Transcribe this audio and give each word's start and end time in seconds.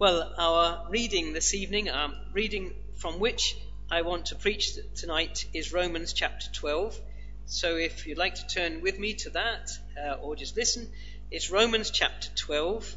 Well, 0.00 0.32
our 0.38 0.86
reading 0.88 1.34
this 1.34 1.52
evening, 1.52 1.90
um, 1.90 2.16
reading 2.32 2.72
from 2.96 3.18
which 3.20 3.54
I 3.90 4.00
want 4.00 4.24
to 4.28 4.34
preach 4.34 4.70
tonight, 4.94 5.44
is 5.52 5.74
Romans 5.74 6.14
chapter 6.14 6.50
12. 6.54 6.98
So 7.44 7.76
if 7.76 8.06
you'd 8.06 8.16
like 8.16 8.36
to 8.36 8.46
turn 8.46 8.80
with 8.80 8.98
me 8.98 9.12
to 9.12 9.28
that 9.28 9.68
uh, 10.02 10.14
or 10.14 10.36
just 10.36 10.56
listen, 10.56 10.90
it's 11.30 11.50
Romans 11.50 11.90
chapter 11.90 12.30
12, 12.34 12.96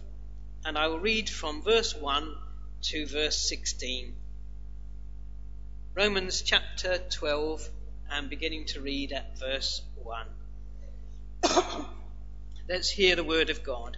and 0.64 0.78
I 0.78 0.88
will 0.88 1.00
read 1.02 1.30
from 1.30 1.62
verse 1.62 1.94
1 1.94 2.38
to 2.84 3.06
verse 3.06 3.50
16. 3.50 4.16
Romans 5.96 6.42
chapter 6.42 7.00
12, 7.00 7.70
and 8.12 8.30
beginning 8.30 8.68
to 8.68 8.80
read 8.80 9.12
at 9.12 9.38
verse 9.38 9.82
1. 9.96 10.26
Let's 12.70 12.90
hear 12.90 13.18
the 13.18 13.26
word 13.26 13.50
of 13.50 13.62
God. 13.62 13.98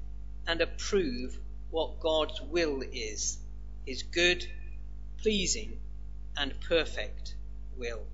and 0.51 0.59
approve 0.59 1.39
what 1.69 2.01
God's 2.01 2.41
will 2.41 2.81
is, 2.81 3.37
his 3.85 4.03
good, 4.03 4.45
pleasing, 5.21 5.79
and 6.35 6.59
perfect 6.67 7.35
will. 7.77 8.05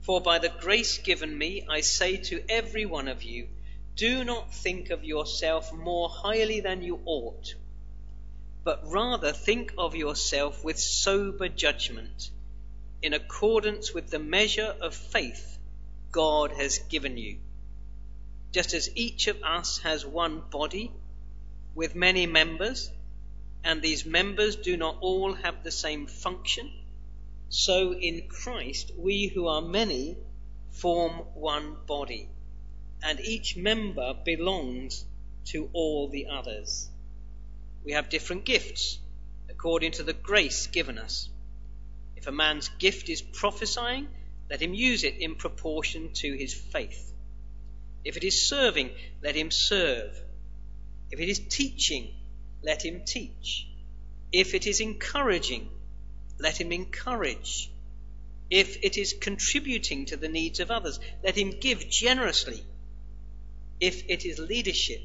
For 0.00 0.22
by 0.22 0.38
the 0.38 0.48
grace 0.48 0.96
given 0.96 1.36
me, 1.36 1.66
I 1.68 1.82
say 1.82 2.16
to 2.16 2.42
every 2.48 2.86
one 2.86 3.08
of 3.08 3.22
you, 3.22 3.48
do 3.94 4.24
not 4.24 4.54
think 4.54 4.88
of 4.88 5.04
yourself 5.04 5.70
more 5.70 6.08
highly 6.08 6.60
than 6.60 6.80
you 6.80 6.98
ought, 7.04 7.56
but 8.64 8.80
rather 8.90 9.32
think 9.32 9.74
of 9.76 9.94
yourself 9.94 10.64
with 10.64 10.78
sober 10.78 11.50
judgment, 11.50 12.30
in 13.02 13.12
accordance 13.12 13.92
with 13.92 14.08
the 14.08 14.18
measure 14.18 14.74
of 14.80 14.94
faith 14.94 15.58
God 16.10 16.52
has 16.52 16.78
given 16.78 17.18
you 17.18 17.36
just 18.52 18.74
as 18.74 18.90
each 18.94 19.28
of 19.28 19.42
us 19.42 19.78
has 19.78 20.04
one 20.04 20.42
body 20.50 20.92
with 21.74 21.94
many 21.94 22.26
members, 22.26 22.90
and 23.64 23.80
these 23.80 24.04
members 24.04 24.56
do 24.56 24.76
not 24.76 24.98
all 25.00 25.32
have 25.34 25.62
the 25.62 25.70
same 25.70 26.06
function, 26.06 26.70
so 27.48 27.94
in 27.94 28.28
Christ 28.28 28.92
we 28.96 29.26
who 29.26 29.46
are 29.46 29.62
many 29.62 30.16
form 30.70 31.12
one 31.34 31.76
body, 31.86 32.28
and 33.02 33.20
each 33.20 33.56
member 33.56 34.14
belongs 34.24 35.04
to 35.46 35.68
all 35.72 36.08
the 36.08 36.26
others. 36.26 36.88
We 37.84 37.92
have 37.92 38.08
different 38.08 38.44
gifts 38.44 38.98
according 39.48 39.92
to 39.92 40.02
the 40.02 40.12
grace 40.12 40.66
given 40.66 40.98
us. 40.98 41.28
If 42.16 42.26
a 42.26 42.32
man's 42.32 42.68
gift 42.78 43.08
is 43.08 43.22
prophesying, 43.22 44.08
let 44.48 44.60
him 44.60 44.74
use 44.74 45.04
it 45.04 45.16
in 45.18 45.34
proportion 45.34 46.12
to 46.14 46.32
his 46.36 46.54
faith. 46.54 47.12
If 48.04 48.16
it 48.16 48.24
is 48.24 48.48
serving, 48.48 48.90
let 49.22 49.34
him 49.34 49.50
serve. 49.50 50.21
If 51.12 51.20
it 51.20 51.28
is 51.28 51.38
teaching, 51.38 52.14
let 52.62 52.82
him 52.82 53.04
teach. 53.04 53.68
If 54.32 54.54
it 54.54 54.66
is 54.66 54.80
encouraging, 54.80 55.68
let 56.38 56.58
him 56.58 56.72
encourage. 56.72 57.70
If 58.48 58.78
it 58.82 58.96
is 58.96 59.12
contributing 59.12 60.06
to 60.06 60.16
the 60.16 60.28
needs 60.28 60.58
of 60.58 60.70
others, 60.70 60.98
let 61.22 61.36
him 61.36 61.50
give 61.50 61.88
generously. 61.90 62.64
If 63.78 64.08
it 64.08 64.24
is 64.24 64.38
leadership, 64.38 65.02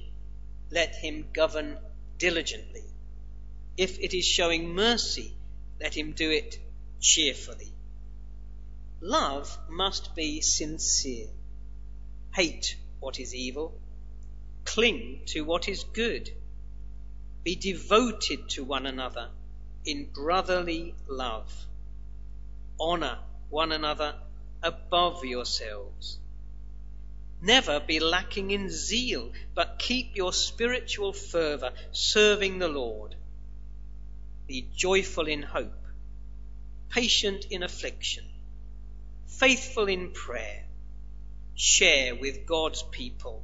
let 0.72 0.96
him 0.96 1.28
govern 1.34 1.78
diligently. 2.18 2.86
If 3.76 4.00
it 4.00 4.14
is 4.14 4.26
showing 4.26 4.74
mercy, 4.74 5.34
let 5.82 5.94
him 5.94 6.14
do 6.14 6.32
it 6.32 6.58
cheerfully. 7.02 7.74
Love 9.02 9.58
must 9.70 10.16
be 10.16 10.40
sincere. 10.40 11.28
Hate 12.34 12.78
what 13.00 13.20
is 13.20 13.36
evil. 13.36 13.80
Cling 14.68 15.22
to 15.28 15.46
what 15.46 15.70
is 15.70 15.86
good. 15.86 16.30
Be 17.44 17.56
devoted 17.56 18.50
to 18.50 18.66
one 18.66 18.86
another 18.86 19.30
in 19.86 20.10
brotherly 20.14 20.94
love. 21.08 21.52
Honor 22.78 23.18
one 23.50 23.72
another 23.72 24.16
above 24.62 25.24
yourselves. 25.24 26.20
Never 27.42 27.80
be 27.80 28.02
lacking 28.02 28.52
in 28.52 28.70
zeal, 28.70 29.32
but 29.56 29.80
keep 29.80 30.18
your 30.18 30.34
spiritual 30.34 31.14
fervor 31.14 31.72
serving 31.94 32.60
the 32.60 32.68
Lord. 32.68 33.16
Be 34.48 34.68
joyful 34.76 35.28
in 35.28 35.44
hope, 35.44 35.86
patient 36.90 37.46
in 37.50 37.64
affliction, 37.64 38.26
faithful 39.28 39.88
in 39.88 40.12
prayer 40.12 40.66
share 41.56 42.16
with 42.16 42.46
God's 42.46 42.84
people 42.84 43.44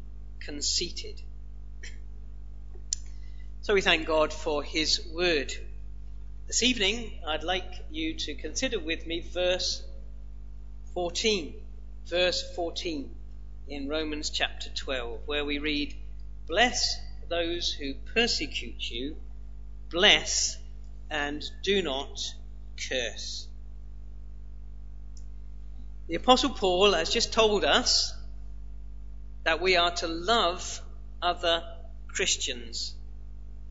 conceited. 0.45 1.21
So 3.61 3.73
we 3.73 3.81
thank 3.81 4.07
God 4.07 4.33
for 4.33 4.63
His 4.63 5.05
word. 5.13 5.53
This 6.47 6.63
evening, 6.63 7.19
I'd 7.27 7.43
like 7.43 7.71
you 7.91 8.15
to 8.15 8.35
consider 8.35 8.79
with 8.79 9.05
me 9.05 9.21
verse 9.21 9.83
14. 10.93 11.53
Verse 12.07 12.43
14 12.55 13.15
in 13.67 13.87
Romans 13.87 14.29
chapter 14.29 14.69
12, 14.69 15.19
where 15.25 15.45
we 15.45 15.59
read, 15.59 15.95
Bless 16.47 16.97
those 17.29 17.71
who 17.71 17.93
persecute 18.13 18.89
you, 18.89 19.15
bless 19.89 20.57
and 21.09 21.43
do 21.63 21.81
not 21.81 22.19
curse. 22.89 23.47
The 26.07 26.15
Apostle 26.15 26.49
Paul 26.49 26.91
has 26.91 27.09
just 27.09 27.31
told 27.31 27.63
us 27.63 28.13
that 29.43 29.61
we 29.61 29.75
are 29.75 29.91
to 29.91 30.07
love 30.07 30.81
other 31.21 31.63
Christians. 32.07 32.93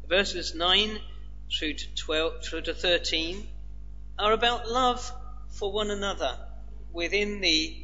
Verses 0.08 0.54
9 0.54 0.98
through 1.58 1.74
to 1.74 1.94
12 1.94 2.44
through 2.44 2.62
to 2.62 2.74
13 2.74 3.46
are 4.18 4.32
about 4.32 4.70
love 4.70 5.12
for 5.50 5.72
one 5.72 5.90
another 5.90 6.36
within 6.92 7.40
the 7.40 7.76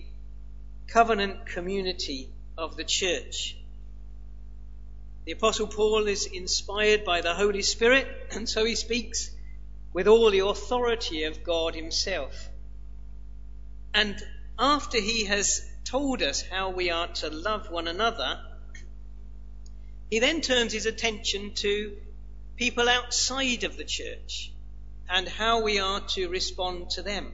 covenant 0.88 1.46
community 1.46 2.28
of 2.56 2.76
the 2.76 2.84
church. 2.84 3.56
The 5.24 5.32
apostle 5.32 5.66
Paul 5.66 6.06
is 6.06 6.26
inspired 6.26 7.04
by 7.04 7.20
the 7.20 7.34
Holy 7.34 7.62
Spirit 7.62 8.06
and 8.30 8.48
so 8.48 8.64
he 8.64 8.74
speaks 8.74 9.30
with 9.92 10.08
all 10.08 10.30
the 10.30 10.40
authority 10.40 11.24
of 11.24 11.42
God 11.42 11.74
himself. 11.74 12.48
And 13.94 14.16
after 14.58 15.00
he 15.00 15.24
has 15.24 15.66
told 15.86 16.20
us 16.20 16.42
how 16.42 16.70
we 16.70 16.90
are 16.90 17.06
to 17.06 17.30
love 17.30 17.70
one 17.70 17.86
another, 17.86 18.40
he 20.10 20.18
then 20.18 20.40
turns 20.40 20.72
his 20.72 20.86
attention 20.86 21.54
to 21.54 21.96
people 22.56 22.88
outside 22.88 23.62
of 23.62 23.76
the 23.76 23.84
church 23.84 24.52
and 25.08 25.28
how 25.28 25.62
we 25.62 25.78
are 25.78 26.00
to 26.00 26.28
respond 26.28 26.90
to 26.90 27.02
them. 27.02 27.32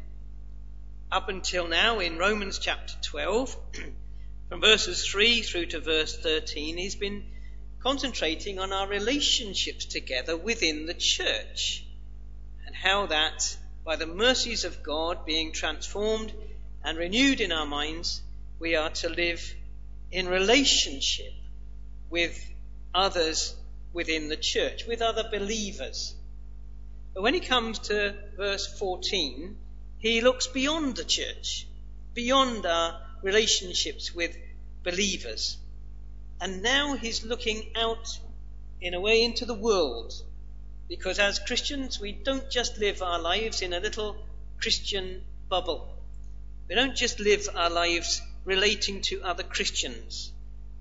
Up 1.10 1.28
until 1.28 1.66
now, 1.66 2.00
in 2.00 2.19
Romans 2.19 2.58
chapter 2.58 2.94
12, 3.02 3.56
from 4.49 4.60
verses 4.60 5.06
3 5.06 5.43
through 5.43 5.66
to 5.66 5.81
verse 5.81 6.16
13, 6.19 6.76
he's 6.76 6.94
been 6.94 7.25
concentrating 7.82 8.58
on 8.58 8.72
our 8.72 8.87
relationships 8.87 9.87
together 9.87 10.37
within 10.37 10.87
the 10.87 10.94
church 10.94 11.84
and 12.66 12.76
how 12.76 13.06
that, 13.06 13.56
by 13.84 13.96
the 13.96 14.06
mercies 14.06 14.64
of 14.64 14.82
God 14.82 15.25
being 15.25 15.52
transformed 15.52 16.32
and 16.84 16.98
renewed 16.98 17.40
in 17.40 17.52
our 17.52 17.66
minds, 17.66 18.20
we 18.62 18.76
are 18.76 18.91
to 18.91 19.09
live 19.09 19.56
in 20.12 20.29
relationship 20.29 21.32
with 22.11 22.49
others 22.94 23.56
within 23.93 24.29
the 24.29 24.37
church, 24.37 24.87
with 24.87 25.03
other 25.03 25.25
believers. 25.32 26.14
But 27.12 27.25
when 27.25 27.35
he 27.35 27.41
comes 27.41 27.81
to 27.91 28.14
verse 28.37 28.79
14, 28.79 29.56
he 29.99 30.20
looks 30.20 30.47
beyond 30.47 30.94
the 30.94 31.03
church, 31.03 31.67
beyond 32.14 32.64
our 32.64 33.00
relationships 33.20 34.14
with 34.14 34.37
believers. 34.85 35.58
And 36.41 36.62
now 36.62 36.94
he's 36.94 37.25
looking 37.25 37.73
out 37.75 38.17
in 38.81 38.94
a 38.94 39.00
way 39.00 39.25
into 39.25 39.44
the 39.44 39.55
world. 39.55 40.12
Because 40.88 41.19
as 41.19 41.41
Christians, 41.41 41.99
we 41.99 42.12
don't 42.12 42.49
just 42.49 42.79
live 42.79 43.03
our 43.03 43.19
lives 43.19 43.61
in 43.61 43.73
a 43.73 43.81
little 43.81 44.17
Christian 44.61 45.25
bubble. 45.49 45.88
We 46.69 46.76
don't 46.76 46.94
just 46.94 47.19
live 47.19 47.49
our 47.56 47.69
lives 47.69 48.23
relating 48.44 49.00
to 49.03 49.23
other 49.23 49.43
Christians. 49.43 50.33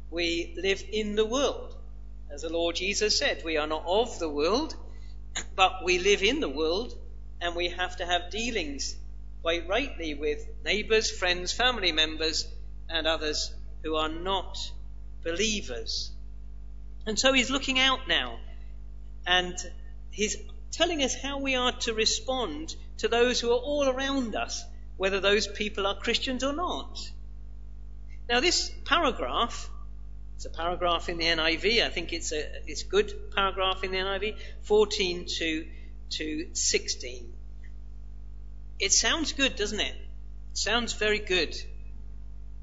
We 0.09 0.55
live 0.57 0.83
in 0.91 1.15
the 1.15 1.25
world. 1.25 1.75
As 2.29 2.41
the 2.41 2.49
Lord 2.49 2.75
Jesus 2.75 3.17
said, 3.17 3.43
we 3.43 3.57
are 3.57 3.67
not 3.67 3.83
of 3.85 4.19
the 4.19 4.29
world, 4.29 4.75
but 5.55 5.83
we 5.83 5.99
live 5.99 6.23
in 6.23 6.39
the 6.39 6.49
world 6.49 6.97
and 7.39 7.55
we 7.55 7.69
have 7.69 7.97
to 7.97 8.05
have 8.05 8.31
dealings 8.31 8.95
quite 9.41 9.67
rightly 9.67 10.13
with 10.13 10.45
neighbours, 10.63 11.09
friends, 11.09 11.51
family 11.51 11.91
members, 11.91 12.47
and 12.87 13.07
others 13.07 13.51
who 13.83 13.95
are 13.95 14.09
not 14.09 14.57
believers. 15.23 16.11
And 17.05 17.17
so 17.17 17.33
he's 17.33 17.49
looking 17.49 17.79
out 17.79 18.07
now 18.07 18.39
and 19.25 19.55
he's 20.11 20.35
telling 20.71 21.03
us 21.03 21.15
how 21.15 21.39
we 21.39 21.55
are 21.55 21.71
to 21.71 21.93
respond 21.93 22.75
to 22.97 23.07
those 23.07 23.39
who 23.39 23.51
are 23.51 23.59
all 23.59 23.89
around 23.89 24.35
us, 24.35 24.63
whether 24.97 25.19
those 25.19 25.47
people 25.47 25.87
are 25.87 25.95
Christians 25.95 26.43
or 26.43 26.53
not. 26.53 26.99
Now, 28.31 28.39
this 28.39 28.71
paragraph, 28.85 29.69
it's 30.37 30.45
a 30.45 30.49
paragraph 30.49 31.09
in 31.09 31.17
the 31.17 31.25
NIV, 31.25 31.85
I 31.85 31.89
think 31.89 32.13
it's 32.13 32.31
a 32.31 32.49
it's 32.65 32.83
good 32.83 33.33
paragraph 33.35 33.83
in 33.83 33.91
the 33.91 33.97
NIV, 33.97 34.37
14 34.61 35.25
to, 35.25 35.67
to 36.11 36.55
16. 36.55 37.33
It 38.79 38.93
sounds 38.93 39.33
good, 39.33 39.57
doesn't 39.57 39.81
it? 39.81 39.95
It 40.51 40.57
sounds 40.57 40.93
very 40.93 41.19
good. 41.19 41.61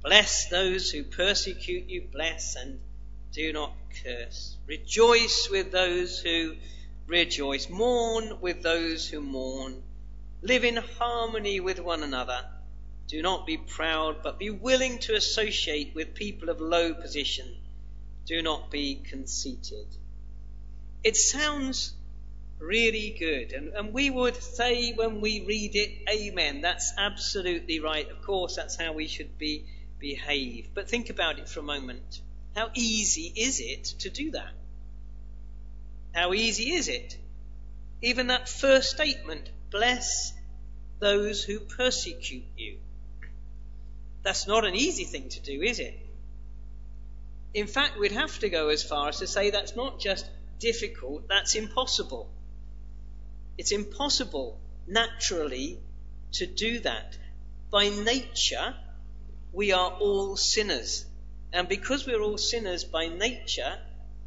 Bless 0.02 0.48
those 0.48 0.90
who 0.90 1.04
persecute 1.04 1.90
you, 1.90 2.08
bless 2.10 2.56
and 2.56 2.80
do 3.32 3.52
not 3.52 3.74
curse. 4.02 4.56
Rejoice 4.66 5.50
with 5.50 5.70
those 5.70 6.18
who 6.18 6.56
rejoice. 7.06 7.68
Mourn 7.68 8.40
with 8.40 8.62
those 8.62 9.06
who 9.06 9.20
mourn. 9.20 9.82
Live 10.40 10.64
in 10.64 10.76
harmony 10.76 11.60
with 11.60 11.78
one 11.78 12.02
another. 12.02 12.42
Do 13.08 13.22
not 13.22 13.46
be 13.46 13.56
proud, 13.56 14.22
but 14.22 14.38
be 14.38 14.50
willing 14.50 14.98
to 15.00 15.14
associate 15.14 15.94
with 15.94 16.14
people 16.14 16.50
of 16.50 16.60
low 16.60 16.92
position. 16.92 17.46
Do 18.26 18.42
not 18.42 18.70
be 18.70 18.96
conceited. 18.96 19.86
It 21.02 21.16
sounds 21.16 21.94
really 22.58 23.16
good. 23.18 23.52
And, 23.52 23.72
and 23.72 23.94
we 23.94 24.10
would 24.10 24.36
say 24.36 24.92
when 24.92 25.22
we 25.22 25.44
read 25.46 25.74
it, 25.74 25.90
Amen. 26.10 26.60
That's 26.60 26.92
absolutely 26.98 27.80
right. 27.80 28.08
Of 28.10 28.20
course, 28.22 28.56
that's 28.56 28.76
how 28.76 28.92
we 28.92 29.06
should 29.08 29.38
be 29.38 29.64
behave. 29.98 30.68
But 30.74 30.90
think 30.90 31.08
about 31.08 31.38
it 31.38 31.48
for 31.48 31.60
a 31.60 31.62
moment. 31.62 32.20
How 32.54 32.70
easy 32.74 33.32
is 33.34 33.60
it 33.60 33.84
to 34.00 34.10
do 34.10 34.32
that? 34.32 34.52
How 36.14 36.34
easy 36.34 36.72
is 36.72 36.88
it? 36.88 37.16
Even 38.02 38.26
that 38.26 38.48
first 38.48 38.90
statement, 38.90 39.50
bless 39.70 40.32
those 40.98 41.42
who 41.42 41.60
persecute 41.60 42.44
you. 42.56 42.78
That's 44.28 44.46
not 44.46 44.66
an 44.66 44.74
easy 44.74 45.04
thing 45.04 45.30
to 45.30 45.40
do, 45.40 45.62
is 45.62 45.78
it? 45.78 45.98
In 47.54 47.66
fact, 47.66 47.98
we'd 47.98 48.12
have 48.12 48.38
to 48.40 48.50
go 48.50 48.68
as 48.68 48.82
far 48.82 49.08
as 49.08 49.20
to 49.20 49.26
say 49.26 49.48
that's 49.48 49.74
not 49.74 49.98
just 50.00 50.28
difficult, 50.58 51.26
that's 51.28 51.54
impossible. 51.54 52.28
It's 53.56 53.72
impossible 53.72 54.60
naturally 54.86 55.78
to 56.32 56.44
do 56.44 56.80
that. 56.80 57.16
By 57.70 57.88
nature, 57.88 58.74
we 59.54 59.72
are 59.72 59.92
all 59.92 60.36
sinners. 60.36 61.06
And 61.50 61.66
because 61.66 62.06
we're 62.06 62.20
all 62.20 62.36
sinners 62.36 62.84
by 62.84 63.08
nature, 63.08 63.78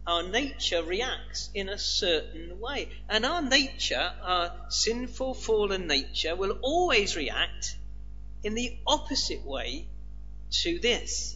our 0.08 0.24
nature 0.24 0.82
reacts 0.82 1.52
in 1.54 1.70
a 1.70 1.78
certain 1.78 2.60
way. 2.60 2.90
And 3.08 3.24
our 3.24 3.44
nature, 3.44 4.12
our 4.24 4.52
sinful, 4.70 5.36
fallen 5.36 5.86
nature, 5.86 6.36
will 6.36 6.58
always 6.64 7.16
react 7.16 7.76
in 8.44 8.56
the 8.56 8.80
opposite 8.88 9.46
way 9.46 9.86
to 10.52 10.80
this. 10.80 11.36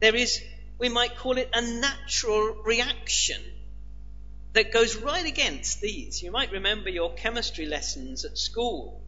There 0.00 0.14
is, 0.14 0.42
we 0.78 0.88
might 0.88 1.16
call 1.16 1.38
it 1.38 1.50
a 1.52 1.62
natural 1.62 2.62
reaction 2.64 3.40
that 4.52 4.72
goes 4.72 4.96
right 4.96 5.26
against 5.26 5.80
these. 5.80 6.22
You 6.22 6.30
might 6.30 6.52
remember 6.52 6.90
your 6.90 7.14
chemistry 7.14 7.66
lessons 7.66 8.24
at 8.24 8.36
school. 8.36 9.00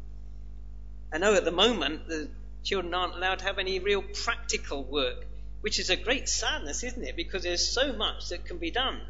I 1.12 1.18
know 1.18 1.34
at 1.34 1.44
the 1.44 1.50
moment 1.50 2.08
the 2.08 2.28
children 2.62 2.94
aren't 2.94 3.14
allowed 3.14 3.40
to 3.40 3.44
have 3.44 3.58
any 3.58 3.78
real 3.78 4.02
practical 4.02 4.84
work 4.84 5.26
which 5.64 5.78
is 5.78 5.88
a 5.88 5.96
great 5.96 6.28
sadness, 6.28 6.84
isn't 6.84 7.04
it? 7.04 7.16
Because 7.16 7.42
there's 7.42 7.66
so 7.66 7.94
much 7.94 8.28
that 8.28 8.44
can 8.44 8.58
be 8.58 8.70
done, 8.70 9.00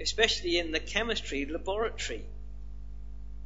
especially 0.00 0.56
in 0.56 0.70
the 0.70 0.78
chemistry 0.78 1.44
laboratory. 1.46 2.24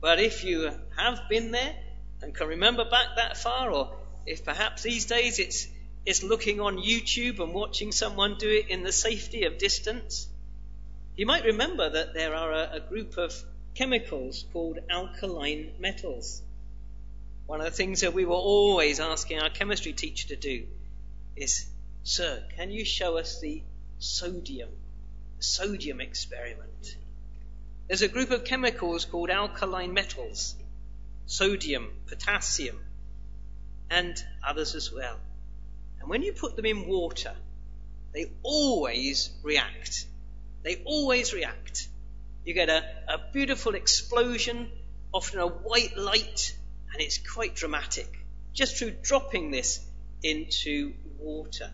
But 0.03 0.21
if 0.21 0.45
you 0.45 0.71
have 0.95 1.23
been 1.31 1.53
there 1.53 1.75
and 2.21 2.35
can 2.35 2.49
remember 2.49 2.85
back 2.85 3.17
that 3.17 3.39
far, 3.39 3.71
or 3.71 3.97
if 4.27 4.45
perhaps 4.45 4.83
these 4.83 5.07
days 5.07 5.39
it's, 5.39 5.67
it's 6.07 6.23
looking 6.23 6.61
on 6.61 6.79
YouTube 6.79 7.41
and 7.41 7.55
watching 7.55 7.93
someone 7.93 8.37
do 8.39 8.49
it 8.49 8.69
in 8.69 8.83
the 8.83 8.93
safety 8.93 9.45
of 9.45 9.59
distance, 9.59 10.29
you 11.17 11.27
might 11.27 11.45
remember 11.45 11.89
that 11.91 12.15
there 12.15 12.35
are 12.35 12.53
a, 12.53 12.71
a 12.75 12.81
group 12.81 13.17
of 13.17 13.35
chemicals 13.75 14.45
called 14.53 14.79
alkaline 14.89 15.73
metals. 15.79 16.43
One 17.47 17.61
of 17.61 17.67
the 17.67 17.73
things 17.73 18.01
that 18.01 18.15
we 18.15 18.25
were 18.25 18.35
always 18.35 19.01
asking 19.01 19.41
our 19.41 19.51
chemistry 19.51 19.93
teacher 19.93 20.29
to 20.29 20.37
do 20.37 20.67
is 21.37 21.67
Sir, 22.07 22.45
can 22.57 22.71
you 22.71 22.85
show 22.85 23.17
us 23.17 23.41
the 23.41 23.63
sodium, 23.99 24.69
sodium 25.39 26.03
experiment? 26.03 26.97
There's 27.89 28.03
a 28.03 28.09
group 28.09 28.31
of 28.31 28.45
chemicals 28.45 29.07
called 29.07 29.31
alkaline 29.31 29.95
metals, 29.95 30.55
sodium, 31.25 31.91
potassium, 32.07 32.79
and 33.91 34.23
others 34.47 34.75
as 34.75 34.93
well. 34.93 35.17
And 36.01 36.09
when 36.09 36.23
you 36.23 36.33
put 36.33 36.57
them 36.57 36.67
in 36.67 36.87
water, 36.87 37.35
they 38.13 38.31
always 38.43 39.31
react. 39.43 40.07
They 40.63 40.83
always 40.85 41.33
react. 41.33 41.89
You 42.45 42.55
get 42.55 42.69
a, 42.69 42.85
a 43.09 43.33
beautiful 43.33 43.75
explosion, 43.75 44.71
often 45.13 45.41
a 45.41 45.47
white 45.47 45.97
light, 45.97 46.57
and 46.93 47.03
it's 47.03 47.19
quite 47.19 47.55
dramatic, 47.55 48.09
just 48.53 48.77
through 48.77 48.93
dropping 49.03 49.51
this 49.51 49.81
into 50.23 50.95
water. 51.19 51.71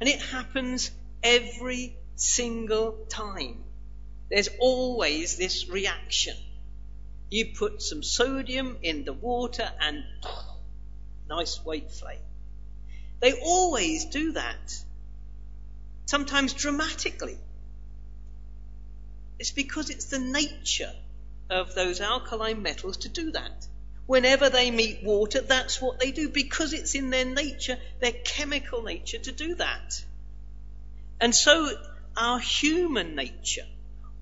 And 0.00 0.08
it 0.08 0.20
happens 0.20 0.90
every 1.22 1.96
single 2.16 3.06
time. 3.08 3.64
There's 4.30 4.48
always 4.58 5.36
this 5.36 5.68
reaction. 5.68 6.36
You 7.30 7.52
put 7.56 7.82
some 7.82 8.02
sodium 8.02 8.78
in 8.82 9.04
the 9.04 9.12
water 9.12 9.70
and 9.80 10.04
nice 11.28 11.56
white 11.64 11.90
flame. 11.90 12.20
They 13.20 13.32
always 13.32 14.06
do 14.06 14.32
that. 14.32 14.84
Sometimes 16.06 16.52
dramatically. 16.52 17.38
It's 19.38 19.50
because 19.50 19.90
it's 19.90 20.06
the 20.06 20.18
nature 20.18 20.92
of 21.50 21.74
those 21.74 22.00
alkaline 22.00 22.62
metals 22.62 22.98
to 22.98 23.08
do 23.08 23.32
that. 23.32 23.66
Whenever 24.06 24.48
they 24.50 24.70
meet 24.70 25.02
water, 25.02 25.40
that's 25.40 25.80
what 25.82 25.98
they 25.98 26.12
do 26.12 26.28
because 26.28 26.72
it's 26.72 26.94
in 26.94 27.10
their 27.10 27.24
nature, 27.24 27.78
their 28.00 28.12
chemical 28.12 28.82
nature 28.82 29.18
to 29.18 29.32
do 29.32 29.56
that. 29.56 30.04
And 31.20 31.34
so 31.34 31.70
our 32.16 32.38
human 32.38 33.14
nature 33.16 33.66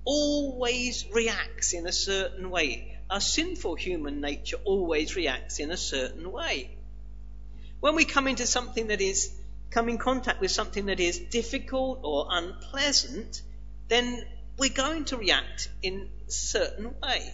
always 0.03 1.05
reacts 1.11 1.73
in 1.73 1.85
a 1.85 1.91
certain 1.91 2.49
way. 2.49 2.97
Our 3.09 3.19
sinful 3.19 3.75
human 3.75 4.21
nature 4.21 4.57
always 4.65 5.15
reacts 5.15 5.59
in 5.59 5.71
a 5.71 5.77
certain 5.77 6.31
way. 6.31 6.74
When 7.85 7.93
we 7.93 8.05
come 8.05 8.27
into 8.27 8.47
something 8.47 8.87
that 8.87 8.99
is, 8.99 9.31
come 9.69 9.89
in 9.89 9.99
contact 9.99 10.41
with 10.41 10.49
something 10.49 10.87
that 10.87 10.99
is 10.99 11.19
difficult 11.19 11.99
or 12.01 12.25
unpleasant, 12.31 13.43
then 13.89 14.25
we're 14.57 14.73
going 14.73 15.05
to 15.05 15.17
react 15.17 15.69
in 15.83 16.09
a 16.27 16.31
certain 16.31 16.95
way. 16.99 17.31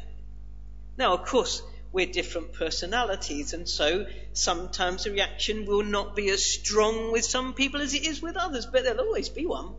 Now, 0.97 1.13
of 1.13 1.25
course, 1.25 1.61
we're 1.93 2.11
different 2.11 2.51
personalities, 2.51 3.53
and 3.53 3.69
so 3.69 4.05
sometimes 4.33 5.05
the 5.05 5.11
reaction 5.11 5.65
will 5.65 5.83
not 5.83 6.17
be 6.17 6.29
as 6.31 6.43
strong 6.45 7.13
with 7.13 7.23
some 7.23 7.53
people 7.53 7.79
as 7.79 7.93
it 7.93 8.05
is 8.05 8.21
with 8.21 8.35
others, 8.35 8.65
but 8.65 8.83
there'll 8.83 9.07
always 9.07 9.29
be 9.29 9.45
one. 9.45 9.75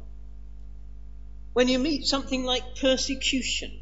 When 1.52 1.68
you 1.68 1.78
meet 1.78 2.06
something 2.06 2.44
like 2.44 2.76
persecution, 2.76 3.78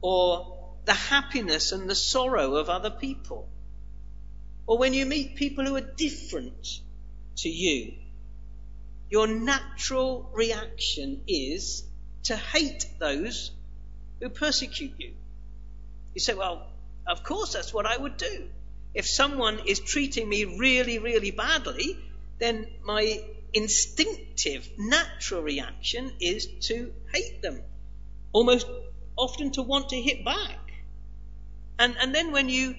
or 0.00 0.56
the 0.86 0.94
happiness 0.94 1.70
and 1.70 1.90
the 1.90 1.94
sorrow 1.94 2.54
of 2.54 2.70
other 2.70 2.88
people, 2.88 3.51
or 4.66 4.78
when 4.78 4.94
you 4.94 5.06
meet 5.06 5.36
people 5.36 5.64
who 5.64 5.76
are 5.76 5.80
different 5.80 6.80
to 7.36 7.48
you, 7.48 7.94
your 9.10 9.26
natural 9.26 10.30
reaction 10.32 11.22
is 11.26 11.84
to 12.24 12.36
hate 12.36 12.86
those 12.98 13.50
who 14.20 14.28
persecute 14.28 14.92
you. 14.98 15.12
You 16.14 16.20
say, 16.20 16.34
well, 16.34 16.66
of 17.06 17.22
course 17.22 17.52
that's 17.52 17.74
what 17.74 17.86
I 17.86 17.96
would 17.96 18.16
do. 18.16 18.48
If 18.94 19.06
someone 19.06 19.60
is 19.66 19.80
treating 19.80 20.28
me 20.28 20.44
really, 20.44 20.98
really 20.98 21.30
badly, 21.30 21.96
then 22.38 22.66
my 22.84 23.22
instinctive, 23.52 24.68
natural 24.78 25.42
reaction 25.42 26.12
is 26.20 26.46
to 26.68 26.92
hate 27.12 27.42
them. 27.42 27.60
Almost 28.32 28.66
often 29.16 29.50
to 29.52 29.62
want 29.62 29.90
to 29.90 30.00
hit 30.00 30.24
back. 30.24 30.58
And, 31.78 31.96
and 32.00 32.14
then 32.14 32.32
when 32.32 32.48
you, 32.48 32.74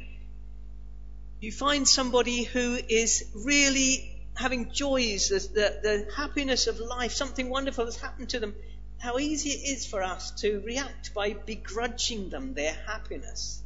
you 1.44 1.52
find 1.52 1.86
somebody 1.86 2.44
who 2.44 2.80
is 2.88 3.30
really 3.36 4.10
having 4.36 4.72
joys, 4.72 5.28
the, 5.28 5.40
the, 5.40 5.80
the 5.84 6.08
happiness 6.16 6.68
of 6.68 6.80
life, 6.80 7.12
something 7.12 7.50
wonderful 7.50 7.84
has 7.84 7.98
happened 7.98 8.30
to 8.30 8.40
them, 8.40 8.56
how 8.98 9.18
easy 9.20 9.50
it 9.50 9.76
is 9.76 9.86
for 9.86 10.02
us 10.02 10.32
to 10.32 10.62
react 10.66 11.14
by 11.14 11.34
begrudging 11.34 12.30
them 12.30 12.54
their 12.54 12.74
happiness 12.88 13.62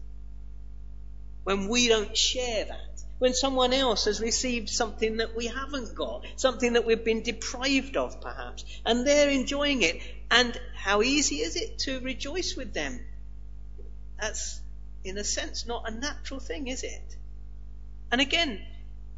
when 1.44 1.70
we 1.70 1.88
don't 1.88 2.18
share 2.18 2.66
that. 2.66 3.04
When 3.20 3.36
someone 3.36 3.74
else 3.74 4.06
has 4.06 4.20
received 4.22 4.70
something 4.70 5.18
that 5.18 5.36
we 5.36 5.46
haven't 5.46 5.94
got, 5.94 6.26
something 6.36 6.74
that 6.74 6.86
we've 6.86 7.06
been 7.06 7.22
deprived 7.22 7.96
of 7.96 8.22
perhaps, 8.22 8.66
and 8.86 9.06
they're 9.06 9.30
enjoying 9.30 9.84
it. 9.84 10.02
And 10.30 10.60
how 10.76 11.04
easy 11.04 11.38
is 11.38 11.56
it 11.56 11.80
to 11.80 12.00
rejoice 12.00 12.56
with 12.56 12.74
them? 12.74 13.00
That's, 14.20 14.60
in 15.04 15.18
a 15.18 15.24
sense, 15.24 15.68
not 15.68 15.88
a 15.88 15.92
natural 15.92 16.40
thing, 16.40 16.68
is 16.68 16.84
it? 16.84 17.18
And 18.12 18.22
again, 18.22 18.62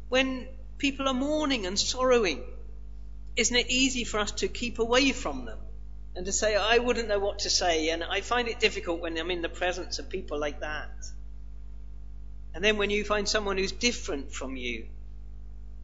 when 0.08 0.48
people 0.78 1.08
are 1.08 1.14
mourning 1.14 1.66
and 1.66 1.78
sorrowing, 1.78 2.42
isn't 3.36 3.56
it 3.56 3.70
easy 3.70 4.04
for 4.04 4.18
us 4.18 4.32
to 4.32 4.48
keep 4.48 4.78
away 4.78 5.12
from 5.12 5.44
them? 5.44 5.58
and 6.16 6.26
to 6.26 6.32
say, 6.32 6.56
I 6.56 6.78
wouldn't 6.78 7.08
know 7.08 7.18
what 7.18 7.40
to 7.40 7.50
say, 7.50 7.90
and 7.90 8.02
I 8.02 8.20
find 8.20 8.48
it 8.48 8.58
difficult 8.58 9.00
when 9.00 9.16
I'm 9.16 9.30
in 9.30 9.42
the 9.42 9.48
presence 9.48 9.98
of 9.98 10.08
people 10.08 10.38
like 10.38 10.60
that. 10.60 10.90
And 12.52 12.64
then 12.64 12.78
when 12.78 12.90
you 12.90 13.04
find 13.04 13.28
someone 13.28 13.58
who's 13.58 13.72
different 13.72 14.32
from 14.32 14.56
you, 14.56 14.86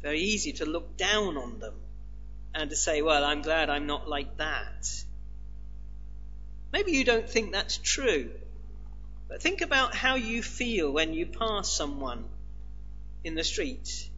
very 0.03 0.21
easy 0.21 0.53
to 0.55 0.67
look 0.67 0.97
down 0.97 1.37
on 1.37 1.61
them 1.61 1.75
and 2.55 2.71
to 2.71 2.77
say, 2.77 3.03
Well, 3.03 3.25
I'm 3.25 3.43
glad 3.43 3.71
I'm 3.71 3.87
not 3.87 4.09
like 4.09 4.37
that. 4.39 4.89
Maybe 6.73 6.93
you 6.93 7.05
don't 7.05 7.29
think 7.29 7.53
that's 7.53 7.79
true, 7.79 8.31
but 9.29 9.41
think 9.41 9.61
about 9.61 9.95
how 9.95 10.17
you 10.17 10.43
feel 10.43 10.91
when 10.91 11.15
you 11.15 11.27
pass 11.27 11.73
someone 11.73 12.25
in 13.26 13.35
the 13.35 13.42
street 13.42 14.09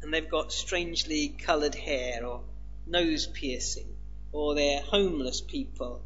and 0.00 0.12
they've 0.12 0.30
got 0.30 0.50
strangely 0.50 1.28
coloured 1.28 1.74
hair 1.74 2.24
or 2.24 2.40
nose 2.86 3.26
piercing 3.26 3.94
or 4.32 4.54
they're 4.54 4.80
homeless 4.80 5.42
people 5.42 6.02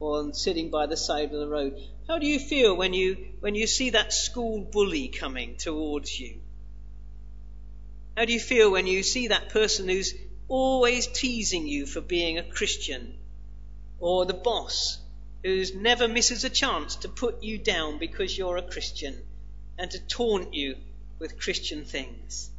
or 0.00 0.34
sitting 0.34 0.68
by 0.68 0.86
the 0.86 0.96
side 0.96 1.32
of 1.32 1.38
the 1.38 1.46
road. 1.46 1.80
How 2.08 2.18
do 2.18 2.26
you 2.26 2.40
feel 2.40 2.76
when 2.76 2.92
you 2.92 3.16
when 3.38 3.54
you 3.54 3.68
see 3.68 3.90
that 3.90 4.12
school 4.12 4.60
bully 4.60 5.08
coming 5.08 5.56
towards 5.56 6.18
you? 6.18 6.40
How 8.16 8.24
do 8.24 8.32
you 8.32 8.40
feel 8.40 8.72
when 8.72 8.88
you 8.88 9.04
see 9.04 9.28
that 9.28 9.50
person 9.50 9.88
who's 9.88 10.12
always 10.48 11.06
teasing 11.06 11.68
you 11.68 11.86
for 11.86 12.00
being 12.00 12.38
a 12.38 12.42
Christian? 12.42 13.14
Or 14.00 14.26
the 14.26 14.34
boss 14.34 14.98
who 15.44 15.64
never 15.76 16.08
misses 16.08 16.42
a 16.42 16.50
chance 16.50 16.96
to 16.96 17.08
put 17.08 17.44
you 17.44 17.58
down 17.58 17.98
because 17.98 18.36
you're 18.36 18.56
a 18.56 18.70
Christian 18.70 19.16
and 19.78 19.88
to 19.92 20.00
taunt 20.00 20.52
you 20.52 20.76
with 21.22 21.40
Christian 21.40 21.86
things? 21.86 22.50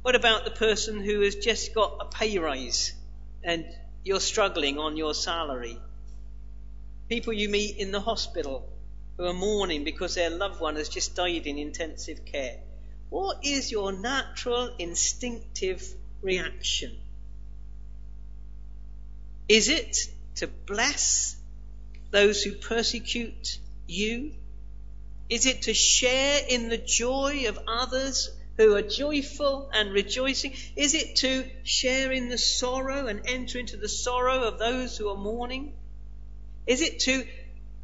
What 0.00 0.16
about 0.16 0.46
the 0.46 0.50
person 0.50 1.04
who 1.04 1.20
has 1.20 1.34
just 1.36 1.74
got 1.74 1.98
a 2.00 2.06
pay 2.06 2.38
rise 2.38 2.94
and 3.44 3.66
you're 4.04 4.20
struggling 4.20 4.78
on 4.78 4.96
your 4.96 5.14
salary. 5.14 5.78
People 7.08 7.32
you 7.32 7.48
meet 7.48 7.76
in 7.76 7.92
the 7.92 8.00
hospital 8.00 8.68
who 9.16 9.26
are 9.26 9.34
mourning 9.34 9.84
because 9.84 10.14
their 10.14 10.30
loved 10.30 10.60
one 10.60 10.76
has 10.76 10.88
just 10.88 11.14
died 11.14 11.46
in 11.46 11.58
intensive 11.58 12.24
care. 12.24 12.58
What 13.10 13.44
is 13.44 13.70
your 13.70 13.92
natural 13.92 14.74
instinctive 14.78 15.86
reaction? 16.22 16.96
Is 19.48 19.68
it 19.68 19.96
to 20.36 20.46
bless 20.46 21.36
those 22.10 22.42
who 22.42 22.52
persecute 22.52 23.58
you? 23.86 24.32
Is 25.30 25.46
it 25.46 25.62
to 25.62 25.74
share 25.74 26.44
in 26.48 26.68
the 26.68 26.76
joy 26.76 27.44
of 27.46 27.58
others 27.68 28.30
who 28.56 28.74
are 28.74 28.82
joyful 28.82 29.70
and 29.72 29.92
rejoicing? 29.92 30.54
Is 30.74 30.94
it 30.94 31.16
to 31.16 31.48
share 31.62 32.10
in 32.10 32.28
the 32.28 32.36
sorrow 32.36 33.06
and 33.06 33.22
enter 33.26 33.60
into 33.60 33.76
the 33.76 33.88
sorrow 33.88 34.42
of 34.42 34.58
those 34.58 34.98
who 34.98 35.08
are 35.08 35.16
mourning? 35.16 35.72
Is 36.66 36.82
it 36.82 36.98
to 37.00 37.24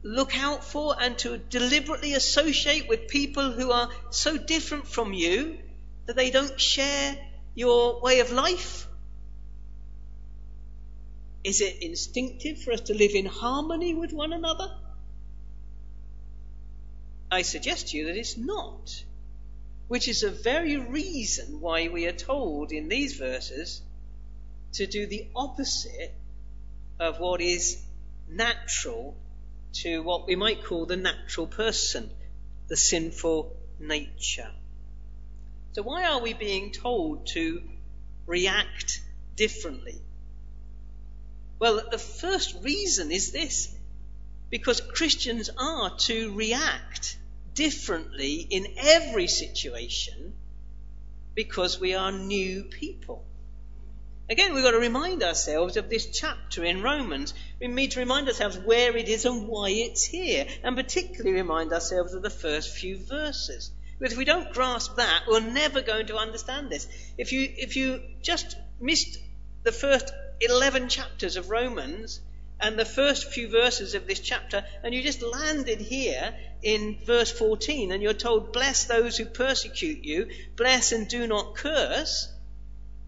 look 0.03 0.37
out 0.37 0.65
for 0.65 0.97
and 1.01 1.17
to 1.19 1.39
deliberately 1.39 2.15
associate 2.15 2.89
with 2.89 3.07
people 3.07 3.53
who 3.53 3.71
are 3.71 3.91
so 4.11 4.37
different 4.37 4.89
from 4.89 5.13
you 5.13 5.59
that 6.07 6.17
they 6.17 6.31
don't 6.31 6.61
share 6.61 7.17
your 7.55 8.01
way 8.01 8.19
of 8.19 8.33
life? 8.33 8.89
Is 11.45 11.61
it 11.61 11.81
instinctive 11.81 12.61
for 12.61 12.73
us 12.73 12.81
to 12.83 12.95
live 12.95 13.15
in 13.15 13.27
harmony 13.27 13.95
with 13.95 14.13
one 14.13 14.33
another? 14.33 14.69
I 17.31 17.43
suggest 17.43 17.89
to 17.89 17.97
you 17.97 18.07
that 18.07 18.17
it's 18.17 18.37
not 18.37 19.05
which 19.89 20.09
is 20.09 20.23
the 20.23 20.31
very 20.31 20.77
reason 20.77 21.61
why 21.61 21.89
we 21.89 22.07
are 22.07 22.13
told 22.13 22.73
in 22.73 22.89
these 22.89 23.17
verses 23.17 23.81
to 24.73 24.87
do 24.87 25.07
the 25.07 25.29
opposite 25.35 26.15
of 26.99 27.21
what 27.21 27.41
is 27.41 27.81
natural 28.29 29.17
to 29.73 30.03
what 30.03 30.27
we 30.27 30.35
might 30.35 30.65
call 30.65 30.87
the 30.87 30.97
natural 30.97 31.47
person, 31.47 32.11
the 32.69 32.77
sinful 32.77 33.55
nature. 33.79 34.51
So, 35.73 35.83
why 35.83 36.05
are 36.05 36.21
we 36.21 36.33
being 36.33 36.73
told 36.73 37.27
to 37.29 37.63
react 38.27 39.01
differently? 39.37 40.01
Well, 41.59 41.89
the 41.91 41.99
first 41.99 42.57
reason 42.63 43.13
is 43.13 43.31
this 43.31 43.73
because 44.51 44.81
Christians 44.81 45.51
are 45.59 45.97
to 45.97 46.33
react 46.35 47.17
differently 47.55 48.47
in 48.49 48.67
every 48.79 49.27
situation 49.27 50.35
because 51.35 51.81
we 51.81 51.95
are 51.95 52.13
new 52.13 52.65
people. 52.65 53.25
Again, 54.29 54.55
we've 54.55 54.65
got 54.65 54.73
to 54.73 54.79
remind 54.79 55.23
ourselves 55.23 55.77
of 55.77 55.89
this 55.89 56.07
chapter 56.07 56.65
in 56.65 56.83
Romans. 56.83 57.33
We 57.61 57.69
need 57.69 57.93
to 57.93 58.01
remind 58.01 58.27
ourselves 58.27 58.59
where 58.59 58.97
it 58.97 59.09
is 59.09 59.25
and 59.25 59.47
why 59.47 59.71
it's 59.71 60.03
here, 60.03 60.47
and 60.65 60.77
particularly 60.77 61.33
remind 61.33 61.73
ourselves 61.73 62.13
of 62.13 62.23
the 62.23 62.31
first 62.31 62.77
few 62.77 62.99
verses. 62.99 63.71
Because 63.99 64.13
if 64.13 64.19
we 64.19 64.25
don't 64.25 64.53
grasp 64.53 64.97
that, 64.97 65.25
we're 65.29 65.41
never 65.41 65.81
going 65.81 66.07
to 66.07 66.17
understand 66.17 66.71
this. 66.71 66.89
If 67.17 67.33
you, 67.33 67.49
if 67.57 67.77
you 67.77 68.03
just 68.21 68.57
missed 68.81 69.19
the 69.63 69.73
first 69.73 70.13
11 70.41 70.89
chapters 70.89 71.37
of 71.37 71.49
Romans, 71.49 72.21
and 72.61 72.79
the 72.79 72.85
first 72.85 73.33
few 73.33 73.49
verses 73.49 73.95
of 73.95 74.07
this 74.07 74.21
chapter, 74.21 74.65
and 74.83 74.95
you 74.95 75.03
just 75.03 75.23
landed 75.23 75.81
here 75.81 76.35
in 76.63 76.99
verse 77.05 77.31
14, 77.31 77.93
and 77.93 78.03
you're 78.03 78.15
told, 78.15 78.53
Bless 78.53 78.85
those 78.85 79.17
who 79.17 79.27
persecute 79.27 80.05
you, 80.05 80.29
bless 80.57 80.93
and 80.93 81.07
do 81.07 81.27
not 81.27 81.55
curse, 81.55 82.33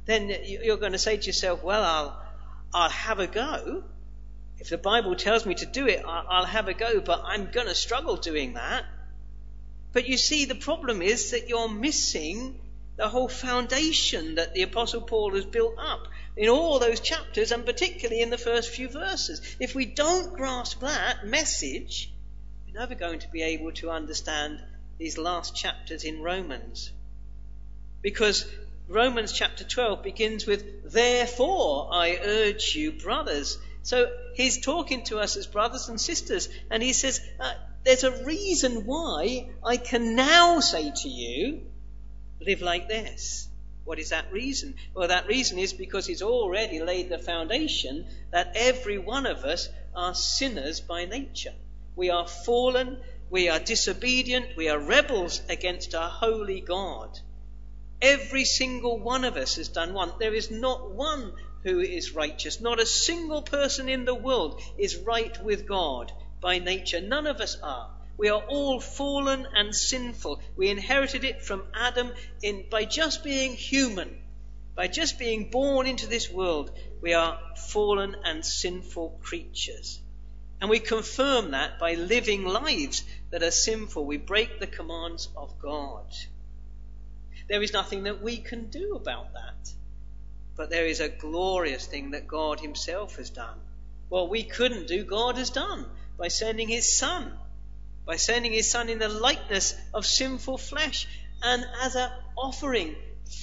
then 0.04 0.32
you're 0.44 0.76
going 0.76 0.92
to 0.92 0.98
say 0.98 1.16
to 1.16 1.26
yourself, 1.26 1.62
Well, 1.62 1.82
I'll, 1.82 2.22
I'll 2.74 2.90
have 2.90 3.20
a 3.20 3.26
go. 3.26 3.84
If 4.58 4.70
the 4.70 4.78
Bible 4.78 5.14
tells 5.14 5.46
me 5.46 5.54
to 5.54 5.66
do 5.66 5.86
it, 5.86 6.04
I'll 6.04 6.44
have 6.44 6.68
a 6.68 6.74
go, 6.74 7.00
but 7.00 7.22
I'm 7.24 7.50
going 7.50 7.68
to 7.68 7.74
struggle 7.74 8.16
doing 8.16 8.54
that. 8.54 8.84
But 9.92 10.06
you 10.06 10.16
see, 10.16 10.44
the 10.44 10.54
problem 10.54 11.00
is 11.00 11.30
that 11.30 11.48
you're 11.48 11.68
missing 11.68 12.60
the 12.96 13.08
whole 13.08 13.28
foundation 13.28 14.34
that 14.34 14.54
the 14.54 14.62
Apostle 14.62 15.02
Paul 15.02 15.34
has 15.34 15.44
built 15.44 15.76
up 15.78 16.08
in 16.38 16.48
all 16.48 16.78
those 16.78 17.00
chapters 17.00 17.50
and 17.50 17.66
particularly 17.66 18.22
in 18.22 18.30
the 18.30 18.38
first 18.38 18.70
few 18.70 18.88
verses. 18.88 19.42
If 19.58 19.74
we 19.74 19.84
don't 19.84 20.34
grasp 20.34 20.80
that 20.80 21.26
message, 21.26 22.12
we're 22.64 22.78
never 22.78 22.94
going 22.94 23.18
to 23.18 23.28
be 23.28 23.42
able 23.42 23.72
to 23.72 23.90
understand 23.90 24.62
these 24.98 25.18
last 25.18 25.56
chapters 25.56 26.04
in 26.04 26.22
Romans. 26.22 26.92
Because 28.02 28.46
Romans 28.86 29.32
chapter 29.32 29.64
12 29.64 30.04
begins 30.04 30.46
with, 30.46 30.92
Therefore 30.92 31.88
I 31.92 32.20
urge 32.22 32.76
you, 32.76 32.92
brothers. 32.92 33.58
So 33.82 34.08
he's 34.34 34.64
talking 34.64 35.02
to 35.06 35.18
us 35.18 35.36
as 35.36 35.48
brothers 35.48 35.88
and 35.88 36.00
sisters, 36.00 36.48
and 36.70 36.80
he 36.84 36.92
says, 36.92 37.20
uh, 37.40 37.54
There's 37.82 38.04
a 38.04 38.24
reason 38.24 38.86
why 38.86 39.50
I 39.66 39.76
can 39.76 40.14
now 40.14 40.60
say 40.60 40.92
to 41.02 41.08
you, 41.08 41.62
live 42.40 42.62
like 42.62 42.88
this. 42.88 43.48
What 43.88 43.98
is 43.98 44.10
that 44.10 44.30
reason? 44.30 44.74
Well, 44.92 45.08
that 45.08 45.28
reason 45.28 45.58
is 45.58 45.72
because 45.72 46.06
he's 46.06 46.20
already 46.20 46.78
laid 46.78 47.08
the 47.08 47.18
foundation 47.18 48.06
that 48.30 48.52
every 48.54 48.98
one 48.98 49.24
of 49.24 49.44
us 49.44 49.70
are 49.96 50.14
sinners 50.14 50.78
by 50.78 51.06
nature. 51.06 51.54
We 51.96 52.10
are 52.10 52.28
fallen, 52.28 53.00
we 53.30 53.48
are 53.48 53.58
disobedient, 53.58 54.58
we 54.58 54.68
are 54.68 54.78
rebels 54.78 55.40
against 55.48 55.94
our 55.94 56.10
holy 56.10 56.60
God. 56.60 57.18
Every 58.02 58.44
single 58.44 58.98
one 58.98 59.24
of 59.24 59.38
us 59.38 59.56
has 59.56 59.68
done 59.68 59.94
one. 59.94 60.12
There 60.18 60.34
is 60.34 60.50
not 60.50 60.90
one 60.90 61.32
who 61.62 61.80
is 61.80 62.14
righteous. 62.14 62.60
Not 62.60 62.80
a 62.80 62.84
single 62.84 63.40
person 63.40 63.88
in 63.88 64.04
the 64.04 64.14
world 64.14 64.60
is 64.76 64.96
right 64.96 65.42
with 65.42 65.66
God 65.66 66.12
by 66.42 66.58
nature. 66.58 67.00
None 67.00 67.26
of 67.26 67.40
us 67.40 67.56
are. 67.62 67.97
We 68.18 68.28
are 68.30 68.42
all 68.42 68.80
fallen 68.80 69.46
and 69.54 69.74
sinful. 69.74 70.42
We 70.56 70.68
inherited 70.70 71.24
it 71.24 71.42
from 71.42 71.62
Adam 71.72 72.12
in, 72.42 72.68
by 72.68 72.84
just 72.84 73.22
being 73.22 73.54
human. 73.54 74.20
By 74.74 74.88
just 74.88 75.18
being 75.18 75.50
born 75.50 75.86
into 75.86 76.08
this 76.08 76.28
world, 76.28 76.70
we 77.00 77.14
are 77.14 77.40
fallen 77.56 78.16
and 78.24 78.44
sinful 78.44 79.20
creatures. 79.22 80.00
And 80.60 80.68
we 80.68 80.80
confirm 80.80 81.52
that 81.52 81.78
by 81.78 81.94
living 81.94 82.44
lives 82.44 83.04
that 83.30 83.44
are 83.44 83.52
sinful. 83.52 84.04
We 84.04 84.16
break 84.16 84.58
the 84.58 84.66
commands 84.66 85.28
of 85.36 85.56
God. 85.60 86.12
There 87.48 87.62
is 87.62 87.72
nothing 87.72 88.02
that 88.04 88.20
we 88.20 88.38
can 88.38 88.68
do 88.68 88.96
about 88.96 89.32
that. 89.34 89.72
But 90.56 90.70
there 90.70 90.86
is 90.86 90.98
a 90.98 91.08
glorious 91.08 91.86
thing 91.86 92.10
that 92.10 92.26
God 92.26 92.58
Himself 92.58 93.16
has 93.16 93.30
done. 93.30 93.60
What 94.08 94.28
we 94.28 94.42
couldn't 94.42 94.88
do, 94.88 95.04
God 95.04 95.36
has 95.36 95.50
done 95.50 95.86
by 96.16 96.28
sending 96.28 96.68
His 96.68 96.96
Son. 96.96 97.32
By 98.08 98.16
sending 98.16 98.54
His 98.54 98.70
Son 98.70 98.88
in 98.88 98.98
the 98.98 99.10
likeness 99.10 99.74
of 99.92 100.06
sinful 100.06 100.56
flesh 100.56 101.06
and 101.42 101.62
as 101.82 101.94
an 101.94 102.10
offering 102.38 102.96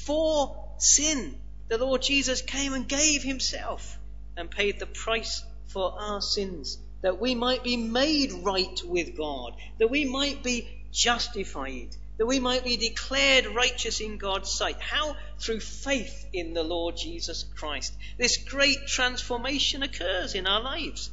for 0.08 0.74
sin, 0.80 1.40
the 1.68 1.78
Lord 1.78 2.02
Jesus 2.02 2.42
came 2.42 2.74
and 2.74 2.88
gave 2.88 3.22
himself 3.22 4.00
and 4.36 4.50
paid 4.50 4.80
the 4.80 4.88
price 4.88 5.44
for 5.68 5.94
our 6.02 6.20
sins, 6.20 6.80
that 7.04 7.22
we 7.22 7.36
might 7.36 7.64
be 7.64 7.78
made 7.78 8.34
right 8.44 8.82
with 8.84 9.16
God, 9.16 9.54
that 9.78 9.92
we 9.92 10.06
might 10.06 10.42
be 10.42 10.68
justified, 10.92 11.96
that 12.18 12.26
we 12.26 12.40
might 12.40 12.64
be 12.64 12.76
declared 12.76 13.46
righteous 13.46 14.02
in 14.02 14.18
God's 14.18 14.52
sight. 14.52 14.82
How? 14.82 15.16
Through 15.40 15.60
faith 15.60 16.26
in 16.34 16.56
the 16.56 16.64
Lord 16.64 16.98
Jesus 16.98 17.44
Christ. 17.44 17.94
This 18.18 18.38
great 18.38 18.88
transformation 18.88 19.84
occurs 19.84 20.34
in 20.34 20.48
our 20.48 20.64
lives. 20.64 21.12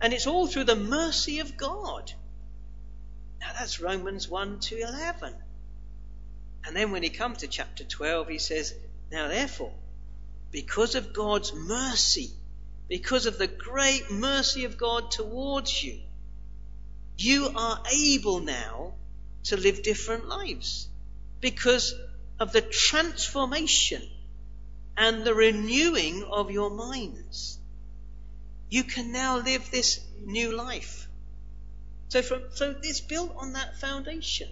And 0.00 0.12
it's 0.12 0.26
all 0.26 0.48
through 0.48 0.64
the 0.64 0.74
mercy 0.74 1.38
of 1.38 1.56
God. 1.56 2.12
Now 3.40 3.52
that's 3.58 3.80
Romans 3.80 4.28
1 4.28 4.60
to 4.60 4.80
11. 4.80 5.34
And 6.64 6.76
then 6.76 6.90
when 6.90 7.02
he 7.02 7.10
comes 7.10 7.38
to 7.38 7.48
chapter 7.48 7.84
12, 7.84 8.28
he 8.28 8.38
says, 8.38 8.74
now, 9.10 9.28
therefore, 9.28 9.72
because 10.50 10.94
of 10.94 11.12
God's 11.12 11.54
mercy, 11.54 12.30
because 12.88 13.26
of 13.26 13.38
the 13.38 13.46
great 13.46 14.10
mercy 14.10 14.64
of 14.64 14.76
God 14.76 15.10
towards 15.10 15.82
you, 15.82 16.00
you 17.16 17.50
are 17.56 17.82
able 17.92 18.40
now 18.40 18.94
to 19.44 19.56
live 19.56 19.82
different 19.82 20.28
lives 20.28 20.88
because 21.40 21.94
of 22.38 22.52
the 22.52 22.60
transformation 22.60 24.02
and 24.96 25.24
the 25.24 25.34
renewing 25.34 26.24
of 26.24 26.50
your 26.50 26.70
minds. 26.70 27.58
You 28.68 28.84
can 28.84 29.12
now 29.12 29.38
live 29.38 29.70
this 29.70 30.00
new 30.24 30.54
life. 30.54 31.07
So, 32.08 32.22
from, 32.22 32.42
so 32.54 32.74
it's 32.82 33.00
built 33.00 33.34
on 33.36 33.52
that 33.52 33.78
foundation. 33.78 34.48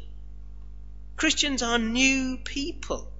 Christians 1.16 1.62
are 1.62 1.78
new 1.78 2.36
people. 2.36 3.10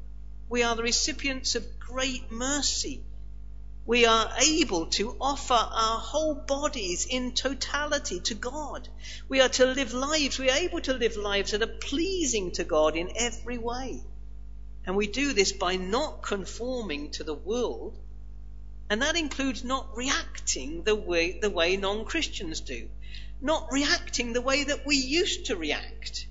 We 0.49 0.63
are 0.63 0.77
the 0.77 0.83
recipients 0.83 1.55
of 1.55 1.79
great 1.81 2.31
mercy. 2.31 3.03
We 3.87 4.05
are 4.05 4.33
able 4.39 4.87
to 4.99 5.17
offer 5.21 5.55
our 5.55 5.99
whole 6.01 6.35
bodies 6.35 7.07
in 7.09 7.33
totality 7.33 8.21
to 8.21 8.35
God. 8.35 8.89
We 9.29 9.41
are 9.41 9.49
to 9.49 9.67
live 9.67 9.95
lives, 9.95 10.39
we 10.39 10.51
are 10.51 10.59
able 10.59 10.81
to 10.83 10.93
live 10.93 11.17
lives 11.17 11.53
that 11.53 11.63
are 11.63 11.79
pleasing 11.81 12.51
to 12.53 12.65
God 12.65 12.97
in 12.97 13.13
every 13.17 13.59
way. 13.59 14.03
And 14.85 14.97
we 14.97 15.07
do 15.07 15.33
this 15.33 15.53
by 15.53 15.77
not 15.77 16.23
conforming 16.23 17.13
to 17.13 17.25
the 17.25 17.35
world, 17.35 17.97
and 18.91 19.03
that 19.03 19.17
includes 19.17 19.65
not 19.65 19.97
reacting 19.97 20.83
the 20.83 20.95
way, 20.95 21.39
the 21.39 21.51
way 21.51 21.77
non 21.77 22.05
Christians 22.05 22.61
do, 22.61 22.89
not 23.41 23.69
reacting 23.71 24.33
the 24.33 24.41
way 24.41 24.65
that 24.65 24.87
we 24.87 24.97
used 24.97 25.47
to 25.47 25.57
react. 25.57 26.27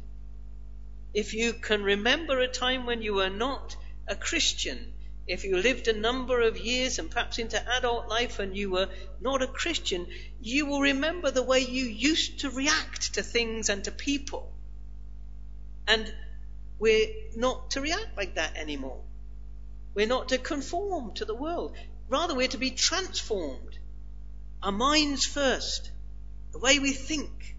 If 1.14 1.34
you 1.34 1.54
can 1.54 1.84
remember 1.84 2.40
a 2.40 2.48
time 2.48 2.86
when 2.86 3.02
you 3.02 3.14
were 3.14 3.30
not 3.30 3.76
a 4.08 4.16
Christian, 4.16 4.94
if 5.28 5.44
you 5.44 5.58
lived 5.58 5.88
a 5.88 6.00
number 6.00 6.42
of 6.42 6.58
years 6.58 7.00
and 7.00 7.10
perhaps 7.10 7.40
into 7.40 7.70
adult 7.78 8.08
life 8.08 8.40
and 8.40 8.56
you 8.56 8.70
were 8.70 8.90
not 9.20 9.42
a 9.42 9.48
Christian, 9.48 10.08
you 10.42 10.66
will 10.66 10.82
remember 10.82 11.32
the 11.32 11.44
way 11.44 11.62
you 11.62 11.86
used 11.86 12.40
to 12.40 12.50
react 12.50 13.16
to 13.16 13.24
things 13.24 13.70
and 13.70 13.84
to 13.86 13.92
people. 13.92 14.52
And 15.88 16.14
we're 16.78 17.08
not 17.36 17.72
to 17.72 17.82
react 17.82 18.18
like 18.18 18.36
that 18.36 18.56
anymore. 18.56 19.02
We're 19.94 20.08
not 20.08 20.30
to 20.30 20.38
conform 20.38 21.14
to 21.16 21.26
the 21.26 21.36
world. 21.36 21.76
Rather, 22.10 22.36
we're 22.36 22.50
to 22.50 22.58
be 22.58 22.72
transformed. 22.72 23.80
Our 24.62 24.72
minds 24.72 25.26
first, 25.26 25.90
the 26.56 26.60
way 26.60 26.80
we 26.80 26.94
think, 26.94 27.58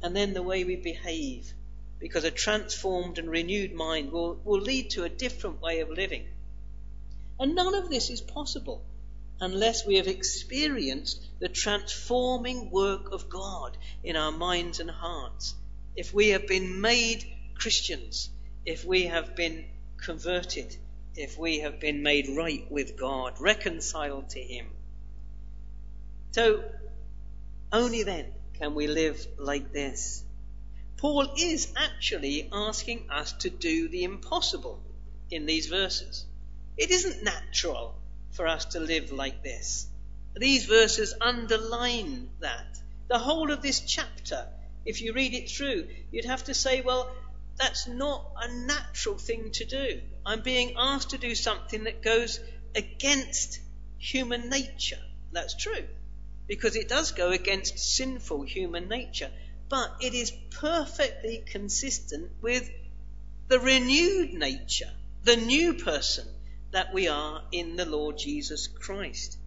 and 0.00 0.14
then 0.14 0.32
the 0.32 0.44
way 0.44 0.62
we 0.62 0.76
behave 0.76 1.52
because 1.98 2.22
a 2.22 2.30
transformed 2.30 3.18
and 3.18 3.28
renewed 3.28 3.72
mind 3.72 4.12
will, 4.12 4.40
will 4.44 4.60
lead 4.60 4.90
to 4.90 5.02
a 5.02 5.08
different 5.08 5.60
way 5.60 5.80
of 5.80 5.90
living. 5.90 6.24
And 7.40 7.56
none 7.56 7.74
of 7.74 7.90
this 7.90 8.10
is 8.10 8.20
possible 8.20 8.84
unless 9.40 9.84
we 9.84 9.96
have 9.96 10.06
experienced 10.06 11.20
the 11.40 11.48
transforming 11.48 12.70
work 12.70 13.10
of 13.10 13.28
God 13.28 13.76
in 14.04 14.14
our 14.14 14.30
minds 14.30 14.78
and 14.78 14.88
hearts. 14.88 15.56
If 15.96 16.14
we 16.14 16.28
have 16.28 16.46
been 16.46 16.80
made 16.80 17.24
Christians, 17.56 18.30
if 18.64 18.84
we 18.84 19.06
have 19.06 19.34
been 19.34 19.64
converted, 19.96 20.76
if 21.16 21.36
we 21.36 21.58
have 21.58 21.80
been 21.80 22.04
made 22.04 22.36
right 22.36 22.70
with 22.70 22.96
God, 22.96 23.40
reconciled 23.40 24.28
to 24.30 24.40
Him. 24.40 24.68
So, 26.30 26.62
only 27.72 28.02
then 28.02 28.32
can 28.54 28.74
we 28.74 28.86
live 28.86 29.24
like 29.38 29.72
this. 29.72 30.24
Paul 30.96 31.34
is 31.38 31.72
actually 31.76 32.48
asking 32.52 33.08
us 33.10 33.32
to 33.44 33.50
do 33.50 33.88
the 33.88 34.04
impossible 34.04 34.82
in 35.30 35.46
these 35.46 35.66
verses. 35.66 36.24
It 36.76 36.90
isn't 36.90 37.22
natural 37.22 37.94
for 38.32 38.46
us 38.46 38.64
to 38.66 38.80
live 38.80 39.12
like 39.12 39.42
this. 39.42 39.86
These 40.34 40.66
verses 40.66 41.14
underline 41.20 42.30
that. 42.40 42.80
The 43.08 43.18
whole 43.18 43.50
of 43.50 43.62
this 43.62 43.80
chapter, 43.80 44.46
if 44.84 45.00
you 45.00 45.12
read 45.12 45.34
it 45.34 45.50
through, 45.50 45.88
you'd 46.10 46.24
have 46.24 46.44
to 46.44 46.54
say, 46.54 46.80
well, 46.80 47.10
that's 47.56 47.88
not 47.88 48.32
a 48.36 48.52
natural 48.52 49.18
thing 49.18 49.50
to 49.52 49.64
do. 49.64 50.00
I'm 50.24 50.42
being 50.42 50.74
asked 50.76 51.10
to 51.10 51.18
do 51.18 51.34
something 51.34 51.84
that 51.84 52.02
goes 52.02 52.38
against 52.74 53.60
human 53.98 54.48
nature. 54.48 55.02
That's 55.32 55.56
true. 55.56 55.84
Because 56.48 56.74
it 56.74 56.88
does 56.88 57.12
go 57.12 57.30
against 57.30 57.78
sinful 57.78 58.42
human 58.42 58.88
nature 58.88 59.30
but 59.68 59.96
it 60.00 60.14
is 60.14 60.32
perfectly 60.50 61.44
consistent 61.46 62.30
with 62.40 62.70
the 63.48 63.60
renewed 63.60 64.32
nature, 64.32 64.90
the 65.24 65.36
new 65.36 65.74
person 65.74 66.26
that 66.70 66.94
we 66.94 67.08
are 67.08 67.42
in 67.52 67.76
the 67.76 67.84
Lord 67.84 68.18
Jesus 68.18 68.66
Christ. 68.66 69.38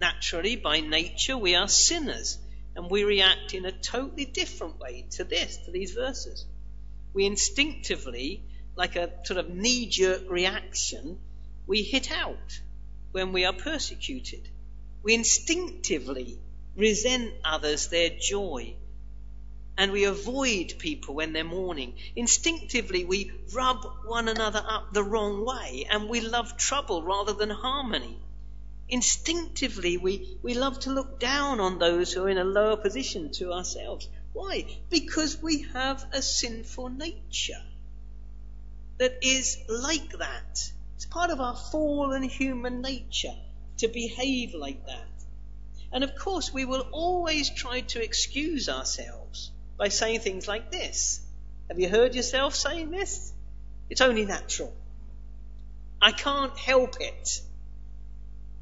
Naturally, 0.00 0.56
by 0.56 0.80
nature, 0.80 1.36
we 1.36 1.54
are 1.54 1.68
sinners 1.68 2.38
and 2.76 2.90
we 2.90 3.04
react 3.04 3.54
in 3.54 3.64
a 3.64 3.72
totally 3.72 4.24
different 4.24 4.78
way 4.78 5.06
to 5.12 5.24
this, 5.24 5.56
to 5.64 5.70
these 5.70 5.92
verses. 5.92 6.44
We 7.12 7.26
instinctively, 7.26 8.44
like 8.76 8.96
a 8.96 9.12
sort 9.24 9.38
of 9.38 9.50
knee 9.50 9.86
jerk 9.86 10.28
reaction, 10.28 11.18
we 11.66 11.82
hit 11.82 12.10
out 12.10 12.60
when 13.12 13.32
we 13.32 13.44
are 13.44 13.52
persecuted. 13.52 14.48
We 15.04 15.12
instinctively 15.12 16.38
resent 16.76 17.34
others 17.44 17.88
their 17.88 18.08
joy 18.08 18.74
and 19.76 19.92
we 19.92 20.04
avoid 20.04 20.76
people 20.78 21.14
when 21.14 21.34
they're 21.34 21.44
mourning. 21.44 21.98
Instinctively, 22.16 23.04
we 23.04 23.30
rub 23.52 23.84
one 24.06 24.28
another 24.28 24.64
up 24.66 24.94
the 24.94 25.04
wrong 25.04 25.44
way 25.44 25.86
and 25.90 26.08
we 26.08 26.22
love 26.22 26.56
trouble 26.56 27.02
rather 27.02 27.34
than 27.34 27.50
harmony. 27.50 28.18
Instinctively, 28.88 29.98
we, 29.98 30.38
we 30.42 30.54
love 30.54 30.80
to 30.80 30.90
look 30.90 31.20
down 31.20 31.60
on 31.60 31.78
those 31.78 32.10
who 32.14 32.24
are 32.24 32.30
in 32.30 32.38
a 32.38 32.44
lower 32.44 32.78
position 32.78 33.30
to 33.32 33.52
ourselves. 33.52 34.08
Why? 34.32 34.66
Because 34.88 35.42
we 35.42 35.66
have 35.74 36.02
a 36.14 36.22
sinful 36.22 36.88
nature 36.88 37.62
that 38.96 39.18
is 39.20 39.58
like 39.68 40.16
that. 40.16 40.72
It's 40.96 41.04
part 41.04 41.28
of 41.28 41.40
our 41.40 41.56
fallen 41.56 42.22
human 42.22 42.80
nature 42.80 43.36
to 43.78 43.88
behave 43.88 44.54
like 44.54 44.86
that. 44.86 45.08
And 45.92 46.04
of 46.04 46.16
course, 46.16 46.52
we 46.52 46.64
will 46.64 46.86
always 46.92 47.50
try 47.50 47.80
to 47.80 48.02
excuse 48.02 48.68
ourselves 48.68 49.50
by 49.76 49.88
saying 49.88 50.20
things 50.20 50.48
like 50.48 50.70
this. 50.70 51.20
Have 51.68 51.78
you 51.78 51.88
heard 51.88 52.14
yourself 52.14 52.54
saying 52.54 52.90
this? 52.90 53.32
It's 53.90 54.00
only 54.00 54.24
natural. 54.24 54.72
I 56.02 56.12
can't 56.12 56.56
help 56.58 57.00
it. 57.00 57.40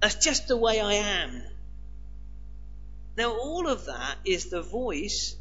That's 0.00 0.16
just 0.16 0.48
the 0.48 0.56
way 0.56 0.80
I 0.80 0.94
am. 0.94 1.42
Now, 3.16 3.32
all 3.32 3.68
of 3.68 3.86
that 3.86 4.16
is 4.24 4.46
the 4.46 4.62
voice 4.62 5.36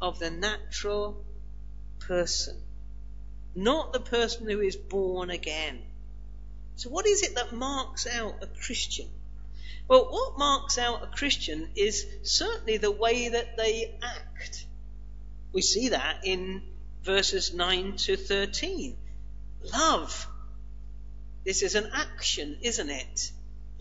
of 0.00 0.18
the 0.18 0.30
natural 0.30 1.24
person. 1.98 2.56
not 3.54 3.92
the 3.92 4.00
person 4.00 4.48
who 4.48 4.60
is 4.60 4.76
born 4.76 5.30
again. 5.30 5.82
So, 6.76 6.90
what 6.90 7.06
is 7.06 7.22
it 7.22 7.34
that 7.34 7.52
marks 7.52 8.06
out 8.06 8.42
a 8.42 8.46
Christian? 8.46 9.08
Well, 9.88 10.04
what 10.10 10.38
marks 10.38 10.78
out 10.78 11.02
a 11.02 11.06
Christian 11.08 11.68
is 11.74 12.06
certainly 12.22 12.76
the 12.76 12.92
way 12.92 13.28
that 13.28 13.56
they 13.56 13.98
act. 14.02 14.66
We 15.52 15.62
see 15.62 15.88
that 15.88 16.20
in 16.24 16.62
verses 17.02 17.52
9 17.52 17.96
to 17.96 18.16
13. 18.16 18.96
Love. 19.72 20.28
This 21.44 21.62
is 21.62 21.74
an 21.74 21.90
action, 21.92 22.58
isn't 22.62 22.88
it? 22.88 23.32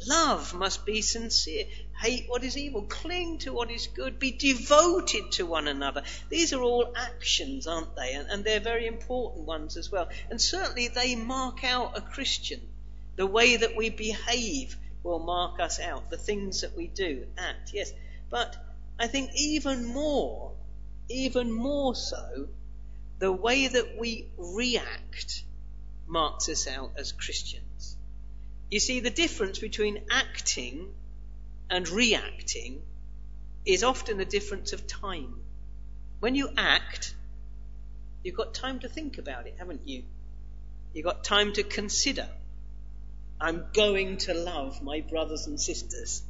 Love 0.07 0.53
must 0.53 0.85
be 0.85 1.01
sincere. 1.01 1.65
Hate 2.01 2.27
what 2.27 2.43
is 2.43 2.57
evil. 2.57 2.83
Cling 2.83 3.39
to 3.39 3.51
what 3.51 3.69
is 3.69 3.87
good. 3.87 4.17
Be 4.17 4.31
devoted 4.31 5.33
to 5.33 5.45
one 5.45 5.67
another. 5.67 6.03
These 6.29 6.53
are 6.53 6.61
all 6.61 6.93
actions, 6.95 7.67
aren't 7.67 7.95
they? 7.95 8.13
And, 8.13 8.29
and, 8.29 8.43
they're 8.43 8.61
very 8.61 8.87
important 8.87 9.45
ones 9.45 9.75
as 9.75 9.91
well. 9.91 10.09
And 10.29 10.41
certainly 10.41 10.87
they 10.87 11.15
mark 11.15 11.63
out 11.63 11.97
a 11.97 12.01
Christian. 12.01 12.61
The 13.19 13.27
way 13.27 13.57
that 13.57 13.75
we 13.75 13.89
behave 13.89 14.77
will 15.03 15.19
mark 15.19 15.59
us 15.59 15.77
out. 15.77 16.09
The 16.09 16.15
things 16.15 16.61
that 16.61 16.77
we 16.77 16.87
do, 16.87 17.27
act, 17.37 17.73
yes. 17.73 17.91
But 18.29 18.55
I 18.97 19.07
think 19.07 19.31
even 19.35 19.83
more, 19.83 20.53
even 21.09 21.51
more 21.51 21.95
so, 21.95 22.47
the 23.17 23.33
way 23.33 23.67
that 23.67 23.97
we 23.99 24.29
react 24.37 25.43
marks 26.07 26.47
us 26.47 26.65
out 26.65 26.91
as 26.95 27.11
Christians. 27.11 27.97
You 28.71 28.79
see, 28.79 29.01
the 29.01 29.09
difference 29.09 29.59
between 29.59 30.05
acting 30.09 30.87
and 31.69 31.89
reacting 31.89 32.81
is 33.65 33.83
often 33.83 34.21
a 34.21 34.25
difference 34.25 34.71
of 34.71 34.87
time. 34.87 35.41
When 36.21 36.35
you 36.35 36.51
act, 36.55 37.13
you've 38.23 38.37
got 38.37 38.53
time 38.53 38.79
to 38.79 38.87
think 38.87 39.17
about 39.17 39.45
it, 39.45 39.55
haven't 39.57 39.89
you? 39.89 40.03
You've 40.93 41.03
got 41.03 41.25
time 41.25 41.51
to 41.51 41.63
consider. 41.63 42.29
I'm 43.41 43.65
going 43.73 44.17
to 44.17 44.33
love 44.33 44.81
my 44.81 45.01
brothers 45.01 45.47
and 45.47 45.59
sisters. 45.59 46.23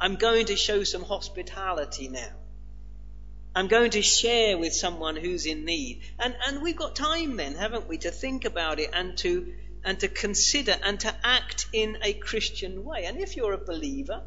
I'm 0.00 0.16
going 0.16 0.46
to 0.46 0.56
show 0.56 0.84
some 0.84 1.02
hospitality 1.02 2.08
now. 2.08 2.32
I'm 3.54 3.68
going 3.68 3.90
to 3.92 4.02
share 4.02 4.56
with 4.56 4.72
someone 4.72 5.16
who's 5.16 5.46
in 5.46 5.64
need. 5.64 6.02
And, 6.18 6.34
and 6.46 6.62
we've 6.62 6.76
got 6.76 6.96
time 6.96 7.36
then, 7.36 7.54
haven't 7.54 7.88
we, 7.88 7.98
to 7.98 8.10
think 8.10 8.44
about 8.44 8.80
it 8.80 8.90
and 8.92 9.16
to 9.18 9.52
and 9.84 9.98
to 9.98 10.08
consider 10.08 10.76
and 10.82 11.00
to 11.00 11.14
act 11.24 11.66
in 11.72 11.98
a 12.02 12.12
Christian 12.12 12.84
way. 12.84 13.04
And 13.04 13.18
if 13.18 13.36
you're 13.36 13.52
a 13.52 13.58
believer, 13.58 14.22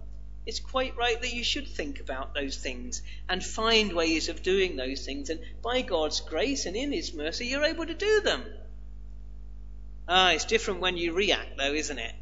it's 0.45 0.59
quite 0.59 0.95
right 0.97 1.19
that 1.19 1.33
you 1.33 1.43
should 1.43 1.67
think 1.67 1.99
about 2.01 2.33
those 2.33 2.57
things 2.57 3.01
and 3.27 3.43
find 3.43 3.93
ways 3.93 4.29
of 4.29 4.43
doing 4.43 4.75
those 4.75 5.05
things. 5.05 5.29
And 5.29 5.39
by 5.63 5.81
God's 5.81 6.19
grace 6.19 6.65
and 6.65 6.75
in 6.75 6.91
His 6.91 7.13
mercy, 7.13 7.47
you're 7.47 7.63
able 7.63 7.85
to 7.85 7.93
do 7.93 8.21
them. 8.21 8.43
Ah, 10.07 10.31
it's 10.31 10.45
different 10.45 10.81
when 10.81 10.97
you 10.97 11.13
react, 11.13 11.57
though, 11.57 11.73
isn't 11.73 11.97
it? 11.97 12.13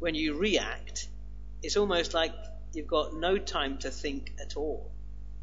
When 0.00 0.14
you 0.14 0.36
react, 0.36 1.08
it's 1.62 1.76
almost 1.76 2.12
like 2.12 2.34
you've 2.72 2.88
got 2.88 3.14
no 3.14 3.38
time 3.38 3.78
to 3.78 3.90
think 3.90 4.32
at 4.40 4.56
all. 4.56 4.90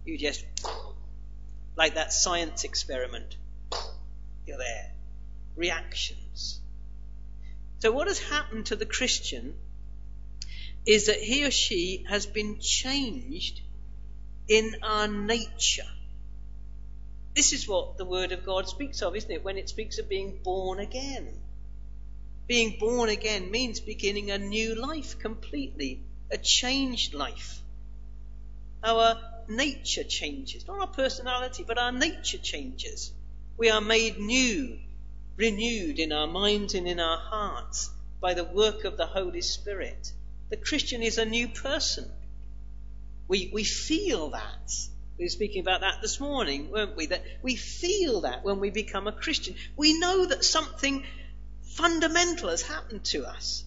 You 0.06 0.18
just, 0.18 0.46
like 1.78 1.96
that 1.96 2.12
science 2.12 2.66
experiment, 2.66 3.38
you're 4.46 4.58
there. 4.58 4.92
Reactions. 5.56 6.60
So, 7.80 7.92
what 7.92 8.08
has 8.08 8.20
happened 8.20 8.66
to 8.68 8.76
the 8.76 8.86
Christian 8.86 9.56
is 10.86 11.06
that 11.06 11.22
he 11.22 11.46
or 11.46 11.52
she 11.52 12.06
has 12.10 12.26
been 12.26 12.60
changed 12.60 13.62
in 14.48 14.76
our 14.84 15.08
nature. 15.08 15.84
This 17.36 17.54
is 17.54 17.68
what 17.68 17.98
the 17.98 18.06
Word 18.06 18.32
of 18.32 18.46
God 18.46 18.68
speaks 18.68 19.02
of, 19.02 19.16
isn't 19.16 19.32
it? 19.32 19.44
When 19.44 19.58
it 19.58 19.70
speaks 19.70 19.98
of 19.98 20.10
being 20.10 20.40
born 20.44 20.80
again. 20.80 21.28
Being 22.48 22.80
born 22.80 23.10
again 23.10 23.52
means 23.52 23.80
beginning 23.80 24.32
a 24.32 24.38
new 24.38 24.76
life 24.76 25.20
completely, 25.20 26.04
a 26.32 26.38
changed 26.38 27.14
life. 27.14 27.62
Our 28.84 29.22
nature 29.48 30.04
changes, 30.04 30.68
not 30.68 30.80
our 30.80 30.88
personality, 30.88 31.64
but 31.66 31.78
our 31.78 31.92
nature 31.92 32.38
changes. 32.38 33.12
We 33.58 33.70
are 33.70 33.82
made 33.82 34.18
new 34.18 34.80
renewed 35.40 36.00
in 36.00 36.12
our 36.12 36.28
minds 36.28 36.76
and 36.76 36.88
in 36.88 37.00
our 37.00 37.18
hearts 37.18 37.90
by 38.20 38.34
the 38.34 38.44
work 38.44 38.84
of 38.84 38.98
the 38.98 39.06
Holy 39.06 39.42
Spirit. 39.42 40.12
The 40.50 40.58
Christian 40.58 41.02
is 41.02 41.18
a 41.18 41.26
new 41.26 41.48
person. 41.48 42.12
We, 43.28 43.50
we 43.54 43.64
feel 43.64 44.32
that. 44.32 44.72
We 45.20 45.26
were 45.26 45.30
speaking 45.30 45.60
about 45.60 45.82
that 45.82 46.02
this 46.02 46.22
morning, 46.22 46.72
weren't 46.72 46.96
we? 46.96 47.08
That 47.08 47.22
we 47.42 47.58
feel 47.58 48.22
that 48.22 48.46
when 48.46 48.62
we 48.62 48.70
become 48.70 49.06
a 49.06 49.12
Christian. 49.12 49.56
We 49.76 50.00
know 50.00 50.26
that 50.26 50.46
something 50.46 51.04
fundamental 51.62 52.48
has 52.48 52.62
happened 52.62 53.04
to 53.06 53.26
us. 53.26 53.66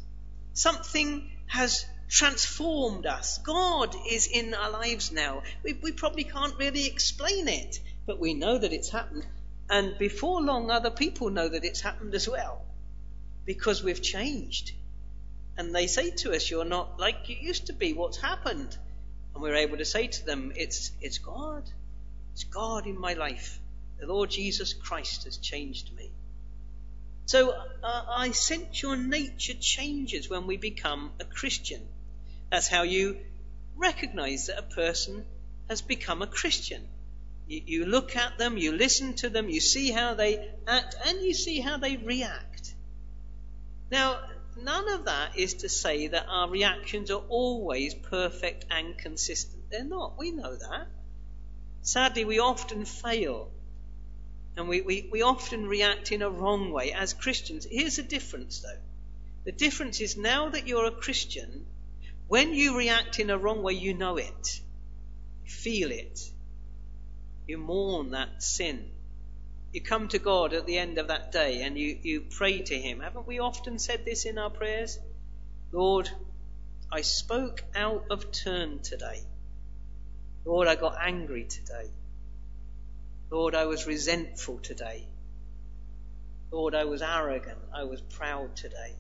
Something 0.54 1.30
has 1.46 1.84
transformed 2.08 3.04
us. 3.04 3.36
God 3.36 3.94
is 4.10 4.26
in 4.28 4.54
our 4.54 4.70
lives 4.70 5.12
now. 5.12 5.42
We, 5.62 5.74
we 5.74 5.92
probably 5.92 6.24
can't 6.24 6.56
really 6.58 6.86
explain 6.86 7.48
it, 7.48 7.80
but 8.06 8.18
we 8.18 8.32
know 8.32 8.56
that 8.56 8.72
it's 8.72 8.88
happened. 8.88 9.26
And 9.68 9.98
before 9.98 10.40
long, 10.40 10.70
other 10.70 10.90
people 10.90 11.28
know 11.28 11.48
that 11.48 11.64
it's 11.64 11.82
happened 11.82 12.14
as 12.14 12.26
well 12.26 12.64
because 13.44 13.84
we've 13.84 14.00
changed. 14.00 14.72
And 15.58 15.74
they 15.74 15.86
say 15.86 16.12
to 16.22 16.34
us, 16.34 16.50
You're 16.50 16.64
not 16.64 16.98
like 16.98 17.28
you 17.28 17.36
used 17.36 17.66
to 17.66 17.74
be. 17.74 17.92
What's 17.92 18.16
happened? 18.16 18.74
And 19.35 19.42
we're 19.42 19.57
able 19.57 19.79
to 19.79 19.85
say 19.85 20.07
to 20.07 20.27
them, 20.27 20.53
It's, 20.57 20.92
it's 21.01 21.18
God. 21.18 21.64
It's 22.33 22.45
God 22.45 22.87
in 22.87 22.99
my 22.99 23.14
life. 23.14 23.61
The 23.99 24.07
Lord 24.07 24.31
Jesus 24.31 24.73
Christ 24.73 25.25
has 25.25 25.37
changed 25.38 25.95
me. 25.95 26.11
So 27.27 27.51
uh, 27.51 28.05
I 28.09 28.33
sense 28.33 28.83
your 28.83 28.97
nature 28.97 29.55
changes 29.55 30.29
when 30.29 30.47
we 30.47 30.57
become 30.57 31.12
a 31.21 31.25
Christian. 31.25 31.81
That's 32.51 32.68
how 32.68 32.83
you 32.83 33.18
recognize 33.77 34.47
that 34.47 34.59
a 34.59 34.62
person 34.62 35.25
has 35.68 35.83
become 35.83 36.21
a 36.21 36.27
Christian. 36.27 36.87
You, 37.47 37.62
you 37.64 37.87
look 37.87 38.16
at 38.16 38.38
them, 38.38 38.59
you 38.59 38.73
listen 38.73 39.14
to 39.16 39.31
them, 39.31 39.49
you 39.49 39.61
see 39.61 39.90
how 39.90 40.14
they 40.14 40.51
act, 40.66 40.97
and 41.07 41.23
you 41.23 41.33
see 41.33 41.61
how 41.61 41.79
they 41.79 41.97
react. 41.97 42.75
Now, 43.90 44.18
none 44.56 44.88
of 44.88 45.04
that 45.06 45.38
is 45.38 45.54
to 45.54 45.68
say 45.68 46.08
that 46.08 46.26
our 46.28 46.48
reactions 46.48 47.10
are 47.10 47.22
always 47.28 47.94
perfect 47.94 48.66
and 48.70 48.96
consistent. 48.98 49.70
They're 49.70 49.84
not. 49.84 50.18
We 50.18 50.30
know 50.30 50.54
that. 50.54 50.88
Sadly, 51.82 52.24
we 52.24 52.38
often 52.38 52.84
fail. 52.84 53.50
And 54.56 54.68
we, 54.68 54.82
we, 54.82 55.08
we 55.10 55.22
often 55.22 55.66
react 55.66 56.12
in 56.12 56.22
a 56.22 56.30
wrong 56.30 56.70
way 56.72 56.92
as 56.92 57.14
Christians. 57.14 57.66
Here's 57.68 57.96
the 57.96 58.02
difference, 58.02 58.60
though. 58.60 58.78
The 59.44 59.52
difference 59.52 60.00
is 60.00 60.16
now 60.16 60.50
that 60.50 60.68
you're 60.68 60.86
a 60.86 60.92
Christian, 60.92 61.66
when 62.28 62.54
you 62.54 62.78
react 62.78 63.18
in 63.18 63.30
a 63.30 63.38
wrong 63.38 63.62
way, 63.62 63.72
you 63.72 63.94
know 63.94 64.16
it. 64.16 64.60
You 65.44 65.50
feel 65.50 65.90
it. 65.90 66.20
You 67.46 67.58
mourn 67.58 68.12
that 68.12 68.42
sin. 68.42 68.91
You 69.72 69.80
come 69.80 70.08
to 70.08 70.18
God 70.18 70.52
at 70.52 70.66
the 70.66 70.76
end 70.76 70.98
of 70.98 71.08
that 71.08 71.32
day 71.32 71.62
and 71.62 71.78
you, 71.78 71.98
you 72.02 72.20
pray 72.20 72.61
to 72.61 72.78
Him. 72.78 73.00
Haven't 73.00 73.26
we 73.26 73.38
often 73.38 73.78
said 73.78 74.04
this 74.04 74.26
in 74.26 74.37
our 74.37 74.50
prayers? 74.50 74.98
Lord, 75.72 76.11
I 76.90 77.00
spoke 77.00 77.64
out 77.74 78.04
of 78.11 78.30
turn 78.32 78.80
today. 78.80 79.22
Lord, 80.44 80.68
I 80.68 80.74
got 80.74 80.96
angry 81.00 81.44
today. 81.44 81.90
Lord, 83.30 83.54
I 83.54 83.64
was 83.64 83.87
resentful 83.87 84.58
today. 84.58 85.06
Lord, 86.50 86.74
I 86.74 86.85
was 86.85 87.00
arrogant. 87.00 87.58
I 87.74 87.85
was 87.85 88.02
proud 88.02 88.54
today. 88.56 88.92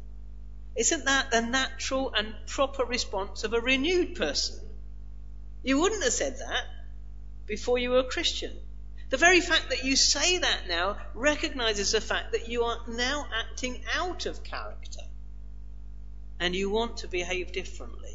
Isn't 0.74 1.04
that 1.04 1.30
the 1.30 1.42
natural 1.42 2.14
and 2.14 2.34
proper 2.46 2.86
response 2.86 3.44
of 3.44 3.52
a 3.52 3.60
renewed 3.60 4.14
person? 4.14 4.58
You 5.62 5.80
wouldn't 5.80 6.02
have 6.02 6.14
said 6.14 6.38
that 6.38 6.64
before 7.44 7.76
you 7.76 7.90
were 7.90 7.98
a 7.98 8.04
Christian. 8.04 8.56
The 9.12 9.18
very 9.18 9.42
fact 9.42 9.68
that 9.68 9.84
you 9.84 9.94
say 9.94 10.38
that 10.38 10.68
now 10.68 10.96
recognizes 11.12 11.92
the 11.92 12.00
fact 12.00 12.32
that 12.32 12.48
you 12.48 12.62
are 12.62 12.80
now 12.88 13.26
acting 13.30 13.82
out 13.94 14.24
of 14.24 14.42
character 14.42 15.02
and 16.40 16.56
you 16.56 16.70
want 16.70 16.96
to 16.98 17.08
behave 17.08 17.52
differently. 17.52 18.14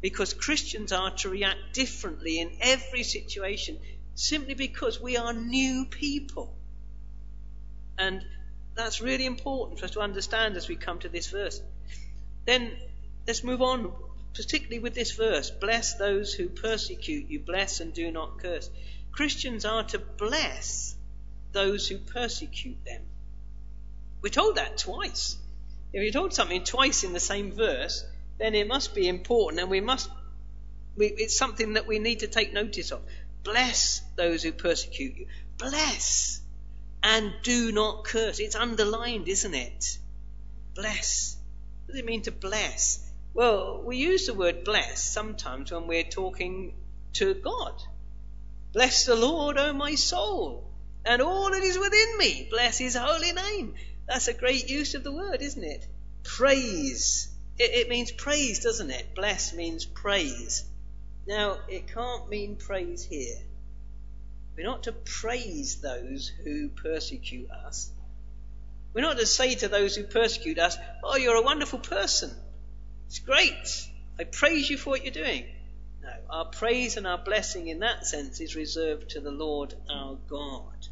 Because 0.00 0.34
Christians 0.34 0.90
are 0.90 1.12
to 1.18 1.28
react 1.28 1.72
differently 1.72 2.40
in 2.40 2.50
every 2.60 3.04
situation 3.04 3.78
simply 4.16 4.54
because 4.54 5.00
we 5.00 5.16
are 5.16 5.32
new 5.32 5.86
people. 5.86 6.52
And 7.96 8.26
that's 8.74 9.00
really 9.00 9.26
important 9.26 9.78
for 9.78 9.84
us 9.84 9.92
to 9.92 10.00
understand 10.00 10.56
as 10.56 10.66
we 10.66 10.74
come 10.74 10.98
to 10.98 11.08
this 11.08 11.28
verse. 11.28 11.62
Then 12.44 12.72
let's 13.28 13.44
move 13.44 13.62
on 13.62 13.92
particularly 14.34 14.80
with 14.80 14.94
this 14.94 15.12
verse 15.12 15.50
bless 15.50 15.94
those 15.94 16.32
who 16.32 16.48
persecute 16.48 17.30
you, 17.30 17.38
bless 17.38 17.78
and 17.78 17.92
do 17.92 18.10
not 18.10 18.38
curse. 18.38 18.68
Christians 19.12 19.64
are 19.64 19.84
to 19.84 19.98
bless 19.98 20.94
those 21.52 21.86
who 21.88 21.98
persecute 21.98 22.84
them. 22.84 23.02
We're 24.22 24.30
told 24.30 24.56
that 24.56 24.78
twice. 24.78 25.36
If 25.92 26.02
you're 26.02 26.12
told 26.12 26.32
something 26.32 26.64
twice 26.64 27.04
in 27.04 27.12
the 27.12 27.20
same 27.20 27.52
verse, 27.52 28.04
then 28.38 28.54
it 28.54 28.66
must 28.66 28.94
be 28.94 29.08
important 29.08 29.60
and 29.60 29.70
we 29.70 29.80
must, 29.80 30.08
we, 30.96 31.06
it's 31.06 31.36
something 31.36 31.74
that 31.74 31.86
we 31.86 31.98
need 31.98 32.20
to 32.20 32.26
take 32.26 32.52
notice 32.52 32.90
of. 32.90 33.02
Bless 33.44 34.00
those 34.16 34.42
who 34.42 34.52
persecute 34.52 35.16
you. 35.16 35.26
Bless. 35.58 36.40
and 37.02 37.32
do 37.42 37.72
not 37.72 38.04
curse. 38.04 38.38
It's 38.38 38.54
underlined, 38.54 39.28
isn't 39.28 39.54
it? 39.54 39.98
Bless. 40.74 41.36
What 41.84 41.92
does 41.92 42.00
it 42.00 42.06
mean 42.06 42.22
to 42.22 42.32
bless? 42.32 43.06
Well, 43.34 43.82
we 43.82 43.96
use 43.96 44.26
the 44.26 44.34
word 44.34 44.64
bless 44.64 45.02
sometimes 45.02 45.72
when 45.72 45.86
we're 45.86 46.04
talking 46.04 46.74
to 47.14 47.34
God. 47.34 47.82
Bless 48.72 49.04
the 49.04 49.16
Lord, 49.16 49.58
O 49.58 49.72
my 49.72 49.94
soul, 49.94 50.70
and 51.04 51.20
all 51.20 51.50
that 51.50 51.62
is 51.62 51.78
within 51.78 52.18
me. 52.18 52.48
Bless 52.50 52.78
his 52.78 52.96
holy 52.96 53.32
name. 53.32 53.74
That's 54.06 54.28
a 54.28 54.34
great 54.34 54.68
use 54.68 54.94
of 54.94 55.04
the 55.04 55.12
word, 55.12 55.42
isn't 55.42 55.62
it? 55.62 55.86
Praise. 56.22 57.28
It, 57.58 57.70
it 57.72 57.88
means 57.88 58.10
praise, 58.10 58.60
doesn't 58.60 58.90
it? 58.90 59.14
Bless 59.14 59.52
means 59.52 59.84
praise. 59.84 60.64
Now, 61.26 61.58
it 61.68 61.92
can't 61.92 62.28
mean 62.28 62.56
praise 62.56 63.04
here. 63.04 63.36
We're 64.56 64.66
not 64.66 64.84
to 64.84 64.92
praise 64.92 65.80
those 65.80 66.28
who 66.28 66.68
persecute 66.68 67.50
us. 67.50 67.90
We're 68.92 69.02
not 69.02 69.18
to 69.18 69.26
say 69.26 69.54
to 69.56 69.68
those 69.68 69.96
who 69.96 70.04
persecute 70.04 70.58
us, 70.58 70.76
Oh, 71.02 71.16
you're 71.16 71.36
a 71.36 71.42
wonderful 71.42 71.78
person. 71.78 72.30
It's 73.06 73.20
great. 73.20 73.88
I 74.18 74.24
praise 74.24 74.68
you 74.68 74.76
for 74.76 74.90
what 74.90 75.04
you're 75.04 75.12
doing. 75.12 75.46
Our 76.32 76.46
praise 76.46 76.96
and 76.96 77.06
our 77.06 77.18
blessing 77.18 77.68
in 77.68 77.80
that 77.80 78.06
sense 78.06 78.40
is 78.40 78.56
reserved 78.56 79.10
to 79.10 79.20
the 79.20 79.30
Lord 79.30 79.74
our 79.90 80.16
God. 80.30 80.88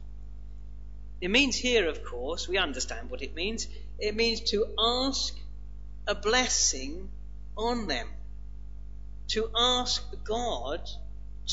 It 1.22 1.30
means 1.30 1.56
here, 1.56 1.88
of 1.88 2.04
course, 2.04 2.46
we 2.46 2.58
understand 2.58 3.10
what 3.10 3.22
it 3.22 3.34
means. 3.34 3.66
It 3.98 4.14
means 4.14 4.42
to 4.50 4.66
ask 4.78 5.34
a 6.06 6.14
blessing 6.14 7.08
on 7.56 7.86
them, 7.86 8.06
to 9.28 9.50
ask 9.56 10.04
God 10.24 10.86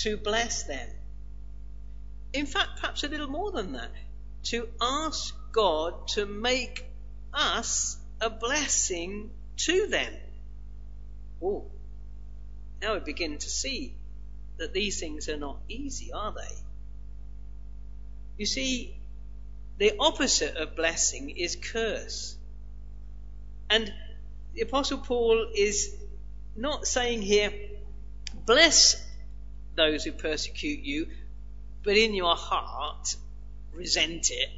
to 0.02 0.18
bless 0.18 0.64
them. 0.64 0.90
In 2.34 2.46
fact, 2.46 2.82
perhaps 2.82 3.06
a 3.06 3.08
little 3.08 3.30
more 3.30 3.52
than 3.52 3.72
that. 3.72 3.92
To 4.52 4.68
ask 4.82 5.34
God 5.54 6.10
to 6.10 6.26
make 6.26 6.84
us 7.34 7.98
a 8.20 8.30
blessing 8.30 9.32
to 9.58 9.88
them. 9.88 10.14
Oh, 11.42 11.72
now 12.82 12.94
we 12.94 13.00
begin 13.00 13.38
to 13.38 13.50
see 13.50 13.94
that 14.58 14.74
these 14.74 15.00
things 15.00 15.30
are 15.30 15.38
not 15.38 15.58
easy, 15.70 16.12
are 16.12 16.32
they? 16.32 16.56
You 18.38 18.46
see, 18.46 18.96
the 19.78 19.94
opposite 20.00 20.58
of 20.58 20.76
blessing 20.76 21.30
is 21.32 21.56
curse. 21.56 22.36
And 23.70 23.92
the 24.54 24.62
Apostle 24.62 25.00
Paul 25.00 25.48
is 25.56 25.96
not 26.56 26.88
saying 26.88 27.22
here, 27.22 27.52
bless 28.46 29.04
those 29.76 30.04
who 30.04 30.12
persecute 30.12 30.80
you, 30.80 31.08
but 31.84 31.98
in 31.98 32.14
your 32.14 32.36
heart 32.36 33.16
resent 33.74 34.32
it. 34.32 34.50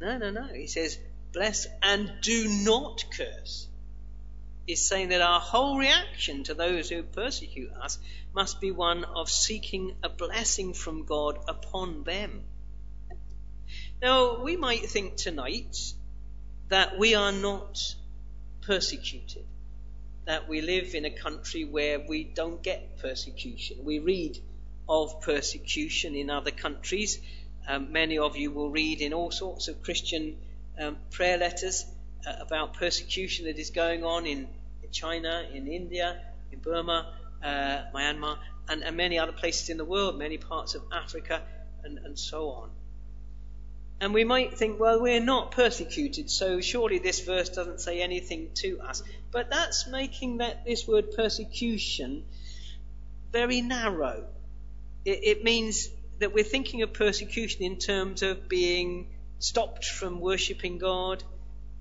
No, 0.00 0.18
no, 0.18 0.30
no. 0.30 0.46
He 0.46 0.68
says, 0.68 0.98
bless 1.32 1.66
and 1.82 2.10
do 2.22 2.48
not 2.64 3.04
curse. 3.16 3.66
He's 4.68 4.86
saying 4.86 5.08
that 5.08 5.22
our 5.22 5.40
whole 5.40 5.78
reaction 5.78 6.44
to 6.44 6.52
those 6.52 6.90
who 6.90 7.02
persecute 7.02 7.72
us 7.72 7.98
must 8.34 8.60
be 8.60 8.70
one 8.70 9.02
of 9.02 9.30
seeking 9.30 9.96
a 10.02 10.10
blessing 10.10 10.74
from 10.74 11.06
God 11.06 11.38
upon 11.48 12.04
them. 12.04 12.42
Now, 14.02 14.42
we 14.42 14.58
might 14.58 14.84
think 14.84 15.16
tonight 15.16 15.74
that 16.68 16.98
we 16.98 17.14
are 17.14 17.32
not 17.32 17.82
persecuted, 18.60 19.46
that 20.26 20.50
we 20.50 20.60
live 20.60 20.94
in 20.94 21.06
a 21.06 21.16
country 21.18 21.64
where 21.64 22.00
we 22.00 22.24
don't 22.24 22.62
get 22.62 22.98
persecution. 22.98 23.86
We 23.86 24.00
read 24.00 24.38
of 24.86 25.22
persecution 25.22 26.14
in 26.14 26.28
other 26.28 26.50
countries. 26.50 27.18
Um, 27.66 27.90
many 27.90 28.18
of 28.18 28.36
you 28.36 28.50
will 28.50 28.70
read 28.70 29.00
in 29.00 29.14
all 29.14 29.30
sorts 29.30 29.68
of 29.68 29.82
Christian 29.82 30.36
um, 30.78 30.98
prayer 31.10 31.38
letters 31.38 31.86
uh, 32.26 32.34
about 32.40 32.74
persecution 32.74 33.46
that 33.46 33.58
is 33.58 33.70
going 33.70 34.04
on 34.04 34.26
in, 34.26 34.48
in 34.88 34.92
China, 34.92 35.46
in 35.52 35.66
India, 35.66 36.20
in 36.50 36.58
Burma, 36.60 37.12
uh, 37.42 37.82
Myanmar, 37.94 38.38
and, 38.68 38.82
and, 38.82 38.96
many 38.96 39.18
other 39.18 39.32
places 39.32 39.68
in 39.68 39.76
the 39.76 39.84
world, 39.84 40.18
many 40.18 40.38
parts 40.38 40.74
of 40.74 40.82
Africa, 40.92 41.42
and, 41.84 41.98
and 41.98 42.18
so 42.18 42.50
on. 42.50 42.70
And 44.00 44.14
we 44.14 44.24
might 44.24 44.54
think, 44.54 44.80
well, 44.80 45.00
we're 45.00 45.20
not 45.20 45.50
persecuted, 45.50 46.30
so 46.30 46.60
surely 46.60 46.98
this 46.98 47.20
verse 47.20 47.48
doesn't 47.48 47.80
say 47.80 48.00
anything 48.00 48.50
to 48.54 48.80
us. 48.80 49.02
But 49.30 49.50
that's 49.50 49.86
making 49.86 50.38
that 50.38 50.64
this 50.64 50.86
word 50.86 51.12
persecution 51.12 52.24
very 53.32 53.60
narrow. 53.60 54.24
It, 55.04 55.20
it 55.22 55.44
means 55.44 55.88
that 56.18 56.32
we're 56.32 56.44
thinking 56.44 56.82
of 56.82 56.92
persecution 56.92 57.62
in 57.62 57.76
terms 57.76 58.22
of 58.22 58.48
being 58.48 59.08
stopped 59.38 59.84
from 59.84 60.20
worshipping 60.20 60.78
God, 60.78 61.22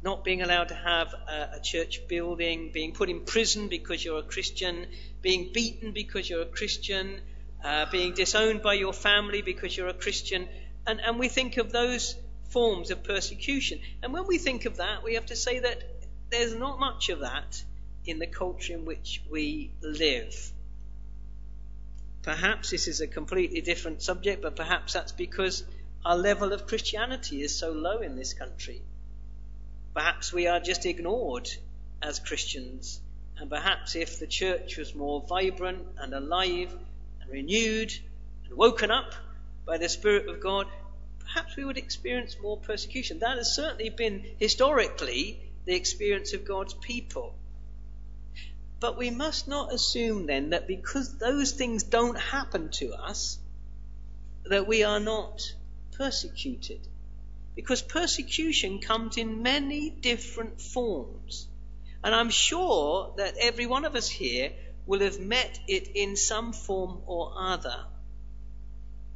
not 0.04 0.24
being 0.24 0.42
allowed 0.42 0.70
to 0.70 0.76
have 0.76 1.14
a, 1.14 1.56
a, 1.56 1.60
church 1.62 2.08
building, 2.08 2.72
being 2.72 2.94
put 2.94 3.10
in 3.10 3.22
prison 3.22 3.68
because 3.68 4.04
you're 4.04 4.20
a 4.20 4.24
Christian, 4.24 4.86
being 5.22 5.52
beaten 5.54 5.92
because 5.92 6.30
you're 6.30 6.44
a 6.44 6.46
Christian, 6.46 7.20
uh, 7.64 7.88
being 7.92 8.14
disowned 8.14 8.62
by 8.62 8.74
your 8.74 8.94
family 8.94 9.42
because 9.42 9.76
you're 9.76 9.88
a 9.88 9.94
Christian. 9.94 10.48
And, 10.86 11.02
and 11.02 11.20
we 11.20 11.30
think 11.30 11.58
of 11.58 11.72
those 11.72 12.16
forms 12.50 12.92
of 12.92 13.04
persecution. 13.04 13.80
And 14.04 14.14
when 14.14 14.28
we 14.28 14.38
think 14.38 14.66
of 14.66 14.78
that, 14.78 15.04
we 15.04 15.16
have 15.16 15.26
to 15.28 15.36
say 15.36 15.60
that 15.60 15.84
there's 16.30 16.56
not 16.56 16.80
much 16.80 17.10
of 17.10 17.20
that 17.22 17.64
in 18.06 18.20
the 18.20 18.28
culture 18.28 18.74
in 18.74 18.86
which 18.86 19.22
we 19.30 19.72
live. 19.82 20.52
Perhaps 22.22 22.70
this 22.70 22.88
is 22.88 23.02
a 23.02 23.08
completely 23.08 23.62
different 23.62 24.02
subject, 24.02 24.42
but 24.42 24.56
perhaps 24.56 24.94
that's 24.94 25.12
because 25.12 25.64
our 26.06 26.18
level 26.18 26.54
of 26.54 26.68
Christianity 26.68 27.42
is 27.42 27.58
so 27.58 27.72
low 27.72 28.00
in 28.00 28.16
this 28.16 28.34
country. 28.34 28.82
Perhaps 29.98 30.32
we 30.32 30.46
are 30.46 30.60
just 30.60 30.86
ignored 30.86 31.50
as 32.04 32.20
Christians. 32.20 33.02
And 33.36 33.50
perhaps 33.50 33.96
if 33.96 34.20
the 34.20 34.28
church 34.28 34.78
was 34.78 34.94
more 34.94 35.26
vibrant 35.28 35.88
and 35.98 36.14
alive 36.14 36.72
and 37.20 37.32
renewed 37.32 37.92
and 38.46 38.54
woken 38.56 38.92
up 38.92 39.16
by 39.66 39.80
the 39.80 39.90
Spirit 39.90 40.30
of 40.30 40.40
God, 40.40 40.68
perhaps 41.18 41.56
we 41.56 41.66
would 41.66 41.80
experience 41.80 42.38
more 42.40 42.58
persecution. 42.58 43.18
That 43.18 43.38
has 43.38 43.56
certainly 43.56 43.90
been 43.90 44.24
historically 44.38 45.42
the 45.66 45.74
experience 45.74 46.32
of 46.34 46.46
God's 46.46 46.76
people. 46.76 47.34
But 48.80 49.00
we 49.00 49.10
must 49.10 49.48
not 49.48 49.74
assume 49.74 50.28
then 50.28 50.52
that 50.52 50.68
because 50.68 51.18
those 51.18 51.54
things 51.54 51.82
don't 51.82 52.20
happen 52.20 52.70
to 52.74 52.94
us, 52.94 53.40
that 54.46 54.68
we 54.68 54.84
are 54.84 55.00
not 55.00 55.42
persecuted. 55.94 56.88
Because 57.58 57.82
persecution 57.82 58.80
comes 58.82 59.18
in 59.18 59.42
many 59.42 59.90
different 59.90 60.62
forms. 60.62 61.48
And 62.04 62.14
I'm 62.14 62.30
sure 62.30 63.16
that 63.18 63.36
every 63.40 63.66
one 63.66 63.84
of 63.84 63.96
us 63.96 64.08
here 64.08 64.52
will 64.86 65.00
have 65.00 65.20
met 65.20 65.60
it 65.68 65.88
in 65.96 66.16
some 66.16 66.54
form 66.54 67.02
or 67.08 67.34
other. 67.36 67.84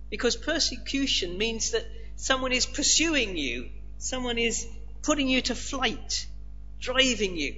Because 0.10 0.36
persecution 0.36 1.38
means 1.38 1.70
that 1.72 1.86
someone 2.16 2.52
is 2.52 2.66
pursuing 2.66 3.38
you, 3.38 3.70
someone 4.00 4.40
is 4.40 4.68
putting 5.04 5.30
you 5.30 5.42
to 5.42 5.54
flight, 5.54 6.26
driving 6.80 7.38
you. 7.38 7.56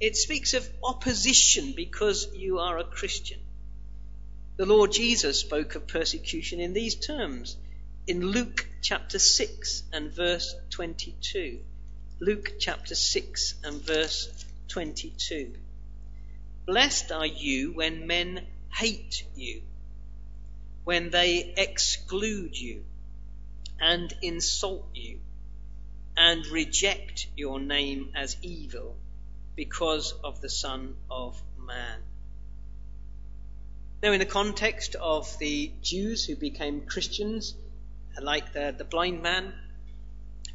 It 0.00 0.16
speaks 0.16 0.54
of 0.54 0.66
opposition 0.82 1.74
because 1.76 2.34
you 2.34 2.60
are 2.60 2.78
a 2.78 2.84
Christian. 2.84 3.40
The 4.56 4.64
Lord 4.64 4.90
Jesus 4.92 5.38
spoke 5.38 5.74
of 5.74 5.86
persecution 5.86 6.60
in 6.60 6.72
these 6.72 6.94
terms 6.94 7.58
in 8.06 8.22
Luke 8.22 8.66
chapter 8.82 9.20
6 9.20 9.84
and 9.92 10.10
verse 10.10 10.56
22. 10.70 11.60
Luke 12.18 12.54
chapter 12.58 12.96
6 12.96 13.54
and 13.62 13.80
verse 13.80 14.44
22. 14.68 15.54
Blessed 16.66 17.12
are 17.12 17.26
you 17.26 17.72
when 17.74 18.08
men 18.08 18.44
hate 18.74 19.24
you, 19.36 19.62
when 20.82 21.10
they 21.10 21.54
exclude 21.56 22.58
you 22.58 22.84
and 23.80 24.12
insult 24.20 24.84
you 24.94 25.20
and 26.16 26.44
reject 26.48 27.28
your 27.36 27.60
name 27.60 28.10
as 28.16 28.36
evil 28.42 28.96
because 29.54 30.12
of 30.24 30.40
the 30.40 30.50
Son 30.50 30.96
of 31.08 31.40
Man. 31.56 32.00
Now, 34.02 34.10
in 34.10 34.18
the 34.18 34.26
context 34.26 34.96
of 34.96 35.38
the 35.38 35.70
Jews 35.82 36.24
who 36.24 36.34
became 36.34 36.80
Christians, 36.80 37.54
like 38.20 38.52
the, 38.52 38.74
the 38.76 38.84
blind 38.84 39.22
man, 39.22 39.52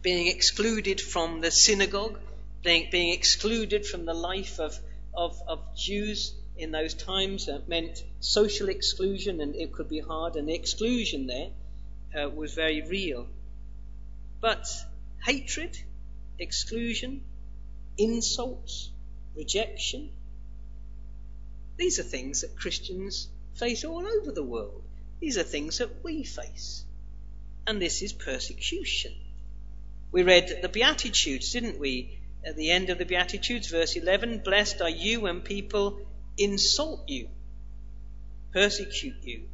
being 0.01 0.27
excluded 0.27 1.01
from 1.01 1.41
the 1.41 1.51
synagogue, 1.51 2.19
being, 2.63 2.89
being 2.91 3.13
excluded 3.13 3.85
from 3.85 4.05
the 4.05 4.13
life 4.13 4.59
of, 4.59 4.77
of, 5.13 5.39
of 5.47 5.75
Jews 5.75 6.33
in 6.57 6.71
those 6.71 6.93
times 6.93 7.47
uh, 7.47 7.61
meant 7.67 8.03
social 8.19 8.69
exclusion, 8.69 9.41
and 9.41 9.55
it 9.55 9.73
could 9.73 9.89
be 9.89 9.99
hard, 9.99 10.35
and 10.35 10.47
the 10.47 10.53
exclusion 10.53 11.27
there 11.27 11.49
uh, 12.17 12.29
was 12.29 12.53
very 12.53 12.81
real. 12.81 13.27
But 14.39 14.67
hatred, 15.25 15.77
exclusion, 16.39 17.23
insults, 17.97 18.91
rejection. 19.35 20.11
These 21.77 21.99
are 21.99 22.03
things 22.03 22.41
that 22.41 22.55
Christians 22.57 23.27
face 23.55 23.83
all 23.83 24.05
over 24.05 24.31
the 24.31 24.43
world. 24.43 24.83
These 25.19 25.37
are 25.37 25.43
things 25.43 25.79
that 25.79 26.03
we 26.03 26.23
face. 26.23 26.83
And 27.67 27.81
this 27.81 28.01
is 28.01 28.13
persecution. 28.13 29.13
We 30.11 30.23
read 30.23 30.59
the 30.61 30.69
Beatitudes, 30.69 31.51
didn't 31.51 31.79
we? 31.79 32.17
At 32.45 32.55
the 32.55 32.71
end 32.71 32.89
of 32.89 32.97
the 32.97 33.05
Beatitudes, 33.05 33.67
verse 33.67 33.97
11 33.97 34.39
Blessed 34.39 34.81
are 34.81 34.89
you 34.89 35.21
when 35.21 35.41
people 35.41 35.99
insult 36.37 37.09
you, 37.09 37.27
persecute 38.53 39.21
you, 39.23 39.49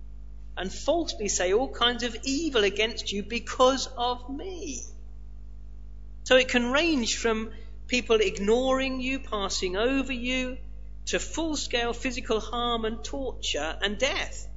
and 0.55 0.71
falsely 0.71 1.27
say 1.27 1.53
all 1.53 1.73
kinds 1.73 2.03
of 2.03 2.15
evil 2.23 2.63
against 2.63 3.11
you 3.11 3.23
because 3.23 3.87
of 3.97 4.29
me. 4.29 4.83
So 6.25 6.35
it 6.35 6.49
can 6.49 6.71
range 6.71 7.17
from 7.17 7.51
people 7.87 8.17
ignoring 8.21 9.01
you, 9.01 9.19
passing 9.19 9.75
over 9.75 10.13
you, 10.13 10.57
to 11.07 11.19
full 11.19 11.55
scale 11.55 11.93
physical 11.93 12.39
harm 12.39 12.85
and 12.85 13.03
torture 13.03 13.77
and 13.81 13.97
death 13.97 14.47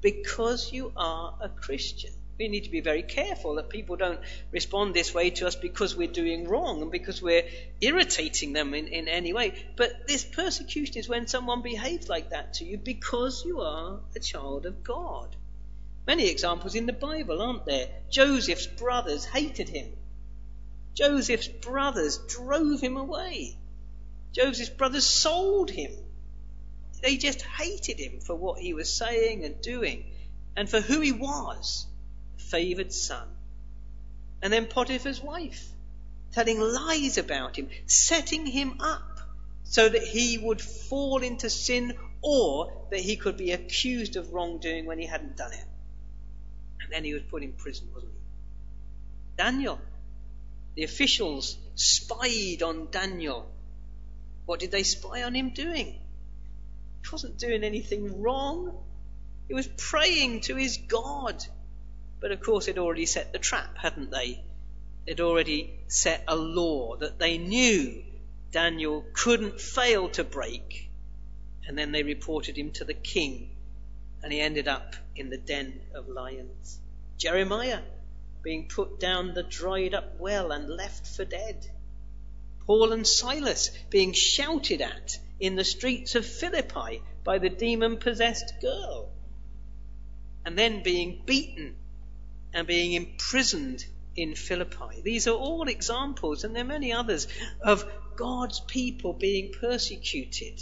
because 0.00 0.72
you 0.72 0.92
are 0.96 1.38
a 1.40 1.48
Christian. 1.48 2.12
We 2.42 2.48
need 2.48 2.64
to 2.64 2.70
be 2.70 2.80
very 2.80 3.04
careful 3.04 3.54
that 3.54 3.68
people 3.68 3.94
don't 3.94 4.18
respond 4.50 4.94
this 4.94 5.14
way 5.14 5.30
to 5.30 5.46
us 5.46 5.54
because 5.54 5.94
we're 5.94 6.08
doing 6.08 6.48
wrong 6.48 6.82
and 6.82 6.90
because 6.90 7.22
we're 7.22 7.48
irritating 7.80 8.52
them 8.52 8.74
in, 8.74 8.88
in 8.88 9.06
any 9.06 9.32
way. 9.32 9.54
But 9.76 10.08
this 10.08 10.24
persecution 10.24 10.98
is 10.98 11.08
when 11.08 11.28
someone 11.28 11.62
behaves 11.62 12.08
like 12.08 12.30
that 12.30 12.54
to 12.54 12.64
you 12.64 12.78
because 12.78 13.44
you 13.44 13.60
are 13.60 14.00
a 14.16 14.18
child 14.18 14.66
of 14.66 14.82
God. 14.82 15.36
Many 16.04 16.28
examples 16.28 16.74
in 16.74 16.86
the 16.86 16.92
Bible, 16.92 17.40
aren't 17.40 17.64
there? 17.64 17.88
Joseph's 18.10 18.66
brothers 18.66 19.24
hated 19.24 19.68
him. 19.68 19.92
Joseph's 20.94 21.46
brothers 21.46 22.18
drove 22.26 22.80
him 22.80 22.96
away. 22.96 23.56
Joseph's 24.32 24.68
brothers 24.68 25.06
sold 25.06 25.70
him. 25.70 25.92
They 27.02 27.18
just 27.18 27.42
hated 27.42 28.00
him 28.00 28.18
for 28.18 28.34
what 28.34 28.58
he 28.60 28.74
was 28.74 28.92
saying 28.92 29.44
and 29.44 29.60
doing 29.60 30.06
and 30.56 30.68
for 30.68 30.80
who 30.80 31.00
he 31.00 31.12
was 31.12 31.86
favoured 32.52 32.92
son. 32.92 33.26
And 34.42 34.52
then 34.52 34.66
Potiphar's 34.66 35.22
wife, 35.22 35.64
telling 36.32 36.60
lies 36.60 37.18
about 37.18 37.56
him, 37.56 37.68
setting 37.86 38.46
him 38.46 38.80
up 38.80 39.20
so 39.64 39.88
that 39.88 40.02
he 40.02 40.38
would 40.38 40.60
fall 40.60 41.22
into 41.22 41.48
sin 41.48 41.96
or 42.20 42.86
that 42.90 43.00
he 43.00 43.16
could 43.16 43.36
be 43.36 43.52
accused 43.52 44.16
of 44.16 44.32
wrongdoing 44.32 44.84
when 44.86 44.98
he 44.98 45.06
hadn't 45.06 45.36
done 45.36 45.52
it. 45.52 45.64
And 46.82 46.92
then 46.92 47.04
he 47.04 47.14
was 47.14 47.22
put 47.22 47.42
in 47.42 47.52
prison, 47.52 47.88
wasn't 47.94 48.12
he? 48.12 48.18
Daniel, 49.38 49.80
the 50.74 50.84
officials 50.84 51.56
spied 51.74 52.62
on 52.62 52.88
Daniel. 52.90 53.50
What 54.44 54.60
did 54.60 54.70
they 54.70 54.82
spy 54.82 55.22
on 55.22 55.34
him 55.34 55.50
doing? 55.50 55.86
He 55.86 57.08
wasn't 57.10 57.38
doing 57.38 57.64
anything 57.64 58.20
wrong. 58.20 58.76
He 59.48 59.54
was 59.54 59.68
praying 59.76 60.42
to 60.42 60.56
his 60.56 60.76
God. 60.76 61.42
But 62.22 62.30
of 62.30 62.40
course, 62.40 62.66
they'd 62.66 62.78
already 62.78 63.06
set 63.06 63.32
the 63.32 63.40
trap, 63.40 63.76
hadn't 63.76 64.12
they? 64.12 64.44
They'd 65.04 65.20
already 65.20 65.80
set 65.88 66.22
a 66.28 66.36
law 66.36 66.94
that 66.98 67.18
they 67.18 67.36
knew 67.36 68.04
Daniel 68.52 69.04
couldn't 69.12 69.60
fail 69.60 70.08
to 70.10 70.22
break. 70.22 70.88
And 71.66 71.76
then 71.76 71.90
they 71.90 72.04
reported 72.04 72.56
him 72.56 72.70
to 72.74 72.84
the 72.84 72.94
king, 72.94 73.56
and 74.22 74.32
he 74.32 74.40
ended 74.40 74.68
up 74.68 74.94
in 75.16 75.30
the 75.30 75.36
den 75.36 75.80
of 75.94 76.08
lions. 76.08 76.78
Jeremiah 77.18 77.82
being 78.40 78.68
put 78.68 79.00
down 79.00 79.34
the 79.34 79.42
dried 79.42 79.92
up 79.92 80.20
well 80.20 80.52
and 80.52 80.68
left 80.68 81.08
for 81.08 81.24
dead. 81.24 81.66
Paul 82.66 82.92
and 82.92 83.04
Silas 83.04 83.70
being 83.90 84.12
shouted 84.12 84.80
at 84.80 85.18
in 85.40 85.56
the 85.56 85.64
streets 85.64 86.14
of 86.14 86.24
Philippi 86.24 87.02
by 87.24 87.38
the 87.38 87.50
demon 87.50 87.96
possessed 87.96 88.60
girl. 88.60 89.10
And 90.44 90.56
then 90.56 90.84
being 90.84 91.22
beaten 91.26 91.76
and 92.54 92.66
being 92.66 92.92
imprisoned 92.92 93.84
in 94.14 94.34
Philippi. 94.34 95.00
These 95.02 95.26
are 95.26 95.34
all 95.34 95.68
examples, 95.68 96.44
and 96.44 96.54
there 96.54 96.64
are 96.64 96.66
many 96.66 96.92
others, 96.92 97.28
of 97.60 97.84
God's 98.16 98.60
people 98.60 99.12
being 99.12 99.52
persecuted. 99.52 100.60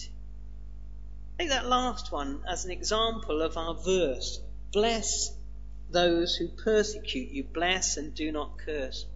Take 1.38 1.48
that 1.48 1.66
last 1.66 2.12
one 2.12 2.42
as 2.48 2.64
an 2.64 2.70
example 2.70 3.42
of 3.42 3.56
our 3.56 3.74
verse. 3.74 4.40
Bless 4.72 5.32
those 5.90 6.36
who 6.36 6.48
persecute 6.48 7.30
you, 7.30 7.44
bless 7.44 7.96
and 7.96 8.14
do 8.14 8.30
not 8.30 8.58
curse. 8.58 9.06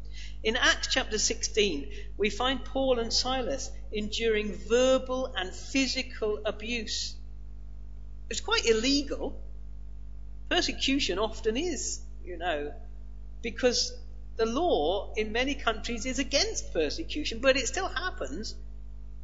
In 0.43 0.57
Acts 0.57 0.89
chapter 0.91 1.19
16, 1.19 1.91
we 2.17 2.31
find 2.31 2.65
Paul 2.65 2.99
and 2.99 3.13
Silas 3.13 3.71
enduring 3.93 4.53
verbal 4.55 5.33
and 5.37 5.55
physical 5.55 6.41
abuse. 6.45 7.15
It's 8.31 8.41
quite 8.41 8.67
illegal. 8.67 9.41
Persecution 10.49 11.19
often 11.19 11.57
is 11.57 12.01
you 12.25 12.39
know, 12.39 12.73
because 13.43 13.97
the 14.37 14.47
law 14.47 15.13
in 15.17 15.33
many 15.33 15.55
countries 15.55 16.07
is 16.07 16.19
against 16.19 16.73
persecution, 16.73 17.39
but 17.41 17.57
it 17.57 17.69
still 17.69 17.89
happens. 17.89 18.55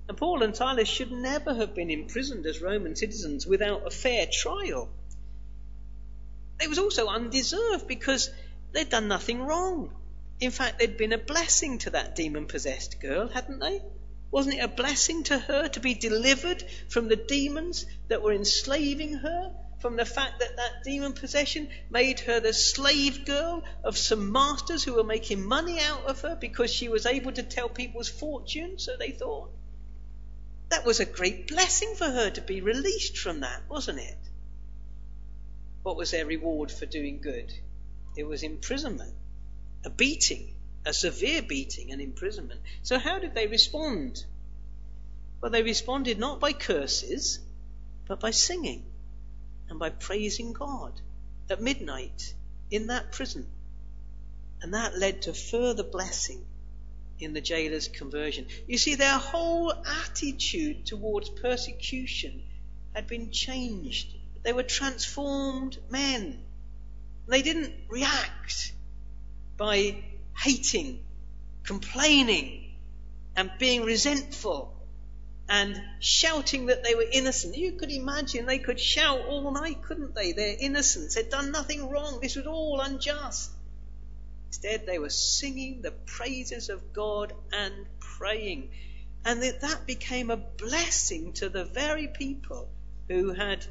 And 0.08 0.16
Paul 0.16 0.42
and 0.42 0.54
Silas 0.54 0.88
should 0.88 1.10
never 1.10 1.54
have 1.54 1.74
been 1.74 1.90
imprisoned 1.90 2.46
as 2.46 2.60
Roman 2.60 2.96
citizens 2.96 3.46
without 3.46 3.86
a 3.86 3.90
fair 3.90 4.26
trial. 4.30 4.88
It 6.60 6.68
was 6.68 6.78
also 6.78 7.06
undeserved 7.06 7.88
because 7.88 8.30
they'd 8.72 8.90
done 8.90 9.08
nothing 9.08 9.42
wrong. 9.42 9.94
In 10.40 10.50
fact, 10.50 10.78
they'd 10.78 10.96
been 10.96 11.12
a 11.12 11.18
blessing 11.18 11.78
to 11.78 11.90
that 11.90 12.16
demon 12.16 12.46
possessed 12.46 13.00
girl, 13.00 13.28
hadn't 13.28 13.60
they? 13.60 13.82
Wasn't 14.30 14.54
it 14.54 14.64
a 14.64 14.68
blessing 14.68 15.24
to 15.24 15.38
her 15.38 15.68
to 15.68 15.80
be 15.80 15.94
delivered 15.94 16.62
from 16.88 17.08
the 17.08 17.16
demons 17.16 17.86
that 18.08 18.22
were 18.22 18.32
enslaving 18.32 19.14
her 19.14 19.52
from 19.80 19.96
the 19.96 20.04
fact 20.04 20.40
that 20.40 20.56
that 20.56 20.84
demon 20.84 21.14
possession 21.14 21.68
made 21.88 22.20
her 22.20 22.38
the 22.38 22.52
slave 22.52 23.24
girl 23.24 23.64
of 23.82 23.96
some 23.96 24.30
masters 24.30 24.84
who 24.84 24.92
were 24.92 25.04
making 25.04 25.42
money 25.42 25.80
out 25.80 26.04
of 26.04 26.20
her 26.20 26.36
because 26.36 26.70
she 26.70 26.88
was 26.88 27.06
able 27.06 27.32
to 27.32 27.42
tell 27.42 27.68
people's 27.68 28.08
fortunes, 28.08 28.84
so 28.84 28.96
they 28.98 29.10
thought. 29.10 29.50
That 30.68 30.84
was 30.84 31.00
a 31.00 31.06
great 31.06 31.48
blessing 31.48 31.94
for 31.96 32.04
her 32.04 32.30
to 32.30 32.42
be 32.42 32.60
released 32.60 33.16
from 33.16 33.40
that, 33.40 33.62
wasn't 33.70 34.00
it? 34.00 34.18
What 35.82 35.96
was 35.96 36.10
their 36.10 36.26
reward 36.26 36.70
for 36.70 36.84
doing 36.84 37.20
good? 37.22 37.50
It 38.16 38.24
was 38.24 38.42
imprisonment, 38.42 39.14
a 39.84 39.90
beating, 39.90 40.54
a 40.84 40.92
severe 40.92 41.40
beating 41.40 41.90
and 41.90 42.02
imprisonment. 42.02 42.60
So, 42.82 42.98
how 42.98 43.18
did 43.18 43.34
they 43.34 43.46
respond? 43.46 44.22
Well, 45.40 45.50
they 45.50 45.62
responded 45.62 46.18
not 46.18 46.38
by 46.38 46.52
curses, 46.52 47.38
but 48.06 48.20
by 48.20 48.30
singing 48.30 48.89
and 49.70 49.78
by 49.78 49.88
praising 49.88 50.52
God 50.52 51.00
at 51.48 51.62
midnight 51.62 52.34
in 52.70 52.88
that 52.88 53.12
prison. 53.12 53.46
And 54.62 54.74
that 54.74 54.98
led 54.98 55.22
to 55.22 55.32
further 55.32 55.82
blessing 55.82 56.44
in 57.18 57.32
the 57.32 57.40
jailer's 57.40 57.88
conversion. 57.88 58.46
You 58.66 58.78
see, 58.78 58.96
their 58.96 59.18
whole 59.18 59.72
attitude 59.72 60.86
towards 60.86 61.28
persecution 61.28 62.42
had 62.94 63.06
been 63.06 63.30
changed. 63.30 64.14
They 64.42 64.52
were 64.52 64.62
transformed 64.62 65.78
men. 65.90 66.42
They 67.26 67.42
didn't 67.42 67.72
react 67.88 68.72
by 69.56 70.02
hating, 70.36 71.00
complaining, 71.64 72.74
and 73.36 73.50
being 73.58 73.82
resentful 73.84 74.79
and 75.50 75.82
shouting 75.98 76.66
that 76.66 76.84
they 76.84 76.94
were 76.94 77.04
innocent. 77.10 77.56
You 77.56 77.72
could 77.72 77.90
imagine 77.90 78.46
they 78.46 78.60
could 78.60 78.78
shout 78.78 79.26
all 79.26 79.50
night, 79.50 79.82
couldn't 79.82 80.14
they? 80.14 80.30
Their 80.30 80.54
innocence. 80.60 81.16
They'd 81.16 81.28
done 81.28 81.50
nothing 81.50 81.90
wrong. 81.90 82.20
This 82.22 82.36
was 82.36 82.46
all 82.46 82.80
unjust. 82.80 83.50
Instead, 84.46 84.86
they 84.86 85.00
were 85.00 85.10
singing 85.10 85.82
the 85.82 85.90
praises 85.90 86.68
of 86.68 86.92
God 86.92 87.32
and 87.52 87.74
praying. 87.98 88.70
And 89.24 89.42
that, 89.42 89.62
that 89.62 89.88
became 89.88 90.30
a 90.30 90.36
blessing 90.36 91.32
to 91.34 91.48
the 91.48 91.64
very 91.64 92.06
people 92.06 92.68
who 93.08 93.32
had 93.32 93.66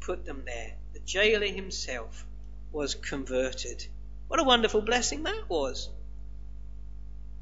put 0.00 0.24
them 0.24 0.44
there. 0.46 0.76
The 0.94 1.00
jailer 1.00 1.46
himself 1.46 2.24
was 2.72 2.94
converted. 2.94 3.86
What 4.28 4.40
a 4.40 4.44
wonderful 4.44 4.80
blessing 4.80 5.24
that 5.24 5.50
was. 5.50 5.90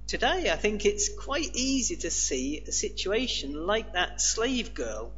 Today, 0.06 0.50
I 0.52 0.56
think 0.56 0.84
it's 0.84 1.08
quite 1.08 1.56
easy 1.56 1.96
to 1.96 2.10
see 2.12 2.62
a 2.66 2.70
situation 2.70 3.66
like 3.66 3.94
that 3.94 4.20
slave 4.20 4.72
girl 4.72 5.12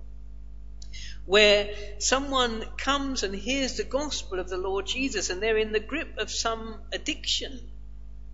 where 1.26 1.74
someone 1.98 2.64
comes 2.78 3.22
and 3.22 3.34
hears 3.34 3.76
the 3.76 3.84
gospel 3.84 4.38
of 4.38 4.48
the 4.48 4.56
Lord 4.56 4.86
Jesus 4.86 5.28
and 5.28 5.42
they're 5.42 5.58
in 5.58 5.72
the 5.72 5.80
grip 5.80 6.16
of 6.16 6.30
some 6.30 6.80
addiction 6.90 7.60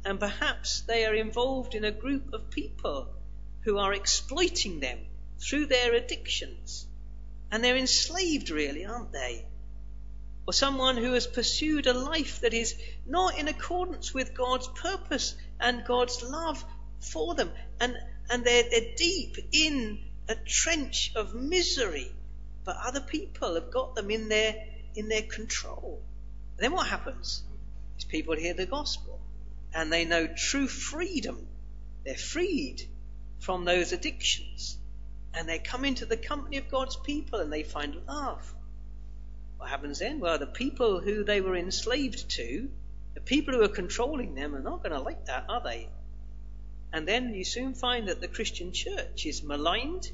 and 0.04 0.20
perhaps 0.20 0.82
they 0.82 1.04
are 1.06 1.14
involved 1.14 1.74
in 1.74 1.84
a 1.84 1.90
group 1.90 2.32
of 2.32 2.50
people 2.50 3.08
who 3.62 3.78
are 3.78 3.92
exploiting 3.92 4.78
them 4.78 4.98
through 5.40 5.66
their 5.66 5.92
addictions. 5.94 6.86
And 7.50 7.64
they're 7.64 7.76
enslaved, 7.76 8.50
really, 8.50 8.84
aren't 8.84 9.12
they? 9.12 9.44
Or 10.46 10.52
someone 10.52 10.96
who 10.96 11.12
has 11.12 11.26
pursued 11.26 11.86
a 11.86 11.94
life 11.94 12.40
that 12.40 12.54
is 12.54 12.74
not 13.06 13.38
in 13.38 13.48
accordance 13.48 14.12
with 14.12 14.34
God's 14.34 14.68
purpose 14.68 15.34
and 15.58 15.84
God's 15.84 16.22
love 16.22 16.62
for 17.00 17.34
them. 17.34 17.50
And, 17.80 17.96
and 18.30 18.44
they're, 18.44 18.64
they're 18.70 18.94
deep 18.96 19.36
in 19.52 19.98
a 20.28 20.34
trench 20.34 21.12
of 21.16 21.34
misery, 21.34 22.12
but 22.64 22.76
other 22.82 23.00
people 23.00 23.54
have 23.54 23.70
got 23.70 23.94
them 23.94 24.10
in 24.10 24.28
their, 24.28 24.54
in 24.94 25.08
their 25.08 25.22
control. 25.22 26.02
And 26.56 26.64
then 26.64 26.72
what 26.72 26.86
happens? 26.86 27.42
These 27.96 28.04
people 28.04 28.36
hear 28.36 28.54
the 28.54 28.66
gospel 28.66 29.20
and 29.74 29.92
they 29.92 30.04
know 30.04 30.26
true 30.26 30.68
freedom. 30.68 31.46
They're 32.04 32.14
freed 32.14 32.82
from 33.40 33.64
those 33.64 33.92
addictions. 33.92 34.78
And 35.34 35.48
they 35.48 35.58
come 35.58 35.84
into 35.84 36.06
the 36.06 36.16
company 36.16 36.58
of 36.58 36.70
God's 36.70 36.96
people 36.96 37.40
and 37.40 37.52
they 37.52 37.64
find 37.64 37.96
love. 38.06 38.54
What 39.64 39.70
happens 39.70 40.00
then? 40.00 40.20
Well, 40.20 40.38
the 40.38 40.46
people 40.46 41.00
who 41.00 41.24
they 41.24 41.40
were 41.40 41.56
enslaved 41.56 42.28
to, 42.32 42.68
the 43.14 43.22
people 43.22 43.54
who 43.54 43.62
are 43.62 43.68
controlling 43.68 44.34
them, 44.34 44.54
are 44.54 44.60
not 44.60 44.82
going 44.82 44.92
to 44.92 45.00
like 45.00 45.24
that, 45.24 45.46
are 45.48 45.62
they? 45.62 45.88
And 46.92 47.08
then 47.08 47.32
you 47.32 47.44
soon 47.44 47.72
find 47.72 48.08
that 48.08 48.20
the 48.20 48.28
Christian 48.28 48.72
church 48.72 49.24
is 49.24 49.42
maligned 49.42 50.12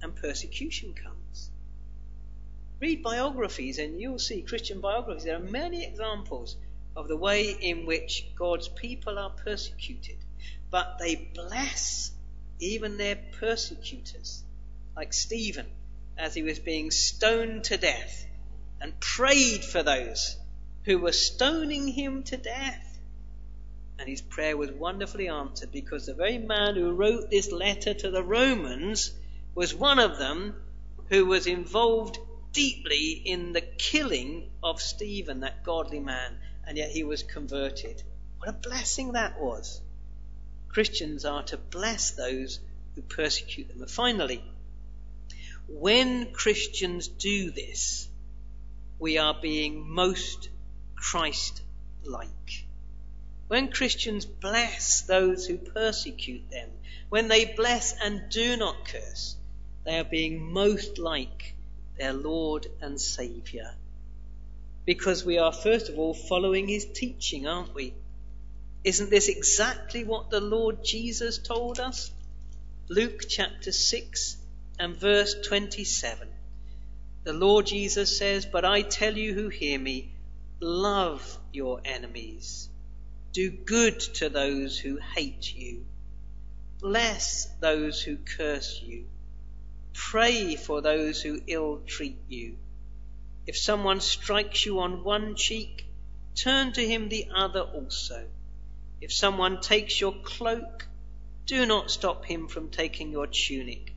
and 0.00 0.16
persecution 0.16 0.94
comes. 0.94 1.50
Read 2.80 3.02
biographies 3.02 3.78
and 3.78 4.00
you'll 4.00 4.18
see 4.18 4.40
Christian 4.40 4.80
biographies. 4.80 5.24
There 5.24 5.36
are 5.36 5.40
many 5.40 5.84
examples 5.84 6.56
of 6.96 7.06
the 7.06 7.18
way 7.18 7.50
in 7.50 7.84
which 7.84 8.34
God's 8.34 8.68
people 8.68 9.18
are 9.18 9.28
persecuted, 9.28 10.16
but 10.70 10.96
they 10.98 11.16
bless 11.16 12.12
even 12.60 12.96
their 12.96 13.18
persecutors, 13.32 14.42
like 14.96 15.12
Stephen 15.12 15.66
as 16.16 16.32
he 16.34 16.42
was 16.42 16.58
being 16.58 16.90
stoned 16.90 17.64
to 17.64 17.76
death 17.76 18.24
and 18.80 18.98
prayed 19.00 19.64
for 19.64 19.82
those 19.82 20.36
who 20.84 20.98
were 20.98 21.12
stoning 21.12 21.88
him 21.88 22.22
to 22.24 22.36
death. 22.36 22.98
And 23.98 24.08
his 24.08 24.22
prayer 24.22 24.56
was 24.56 24.70
wonderfully 24.70 25.28
answered 25.28 25.70
because 25.70 26.06
the 26.06 26.14
very 26.14 26.38
man 26.38 26.74
who 26.74 26.92
wrote 26.92 27.30
this 27.30 27.52
letter 27.52 27.92
to 27.92 28.10
the 28.10 28.22
Romans 28.22 29.12
was 29.54 29.74
one 29.74 29.98
of 29.98 30.18
them 30.18 30.54
who 31.10 31.26
was 31.26 31.46
involved 31.46 32.18
deeply 32.52 33.12
in 33.24 33.52
the 33.52 33.60
killing 33.60 34.50
of 34.62 34.80
Stephen, 34.80 35.40
that 35.40 35.64
godly 35.64 36.00
man, 36.00 36.38
and 36.66 36.78
yet 36.78 36.90
he 36.90 37.04
was 37.04 37.22
converted. 37.22 38.02
What 38.38 38.48
a 38.48 38.52
blessing 38.52 39.12
that 39.12 39.40
was. 39.40 39.80
Christians 40.68 41.24
are 41.24 41.42
to 41.44 41.58
bless 41.58 42.12
those 42.12 42.60
who 42.94 43.02
persecute 43.02 43.68
them. 43.68 43.82
And 43.82 43.90
finally, 43.90 44.42
when 45.68 46.32
Christians 46.32 47.08
do 47.08 47.50
this, 47.50 48.08
we 49.00 49.16
are 49.16 49.34
being 49.40 49.90
most 49.90 50.50
Christ 50.94 51.62
like. 52.04 52.66
When 53.48 53.72
Christians 53.72 54.26
bless 54.26 55.00
those 55.00 55.46
who 55.46 55.56
persecute 55.56 56.50
them, 56.50 56.68
when 57.08 57.26
they 57.26 57.46
bless 57.46 57.94
and 57.98 58.30
do 58.30 58.56
not 58.56 58.86
curse, 58.86 59.36
they 59.84 59.98
are 59.98 60.04
being 60.04 60.52
most 60.52 60.98
like 60.98 61.54
their 61.98 62.12
Lord 62.12 62.66
and 62.80 63.00
Saviour. 63.00 63.74
Because 64.84 65.24
we 65.24 65.38
are, 65.38 65.52
first 65.52 65.88
of 65.88 65.98
all, 65.98 66.14
following 66.14 66.68
his 66.68 66.84
teaching, 66.84 67.48
aren't 67.48 67.74
we? 67.74 67.94
Isn't 68.84 69.10
this 69.10 69.28
exactly 69.28 70.04
what 70.04 70.30
the 70.30 70.40
Lord 70.40 70.84
Jesus 70.84 71.38
told 71.38 71.80
us? 71.80 72.10
Luke 72.88 73.22
chapter 73.28 73.72
6 73.72 74.36
and 74.78 74.96
verse 74.96 75.34
27. 75.46 76.28
The 77.22 77.32
Lord 77.34 77.66
Jesus 77.66 78.16
says, 78.16 78.46
But 78.46 78.64
I 78.64 78.82
tell 78.82 79.16
you 79.16 79.34
who 79.34 79.48
hear 79.48 79.78
me, 79.78 80.12
love 80.58 81.38
your 81.52 81.80
enemies. 81.84 82.68
Do 83.32 83.50
good 83.50 84.00
to 84.14 84.28
those 84.28 84.78
who 84.78 84.96
hate 84.96 85.54
you. 85.54 85.84
Bless 86.80 87.44
those 87.60 88.00
who 88.00 88.16
curse 88.16 88.80
you. 88.82 89.06
Pray 89.92 90.56
for 90.56 90.80
those 90.80 91.20
who 91.20 91.42
ill 91.46 91.82
treat 91.86 92.18
you. 92.28 92.56
If 93.46 93.58
someone 93.58 94.00
strikes 94.00 94.64
you 94.64 94.80
on 94.80 95.04
one 95.04 95.34
cheek, 95.34 95.84
turn 96.34 96.72
to 96.72 96.86
him 96.86 97.08
the 97.08 97.28
other 97.34 97.60
also. 97.60 98.28
If 99.00 99.12
someone 99.12 99.60
takes 99.60 100.00
your 100.00 100.14
cloak, 100.22 100.86
do 101.46 101.66
not 101.66 101.90
stop 101.90 102.24
him 102.24 102.48
from 102.48 102.70
taking 102.70 103.12
your 103.12 103.26
tunic. 103.26 103.89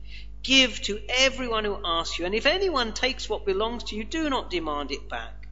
Give 0.44 0.78
to 0.82 1.00
everyone 1.08 1.64
who 1.64 1.80
asks 1.82 2.18
you, 2.18 2.26
and 2.26 2.34
if 2.34 2.44
anyone 2.44 2.92
takes 2.92 3.30
what 3.30 3.46
belongs 3.46 3.84
to 3.84 3.96
you, 3.96 4.04
do 4.04 4.28
not 4.28 4.50
demand 4.50 4.92
it 4.92 5.08
back. 5.08 5.48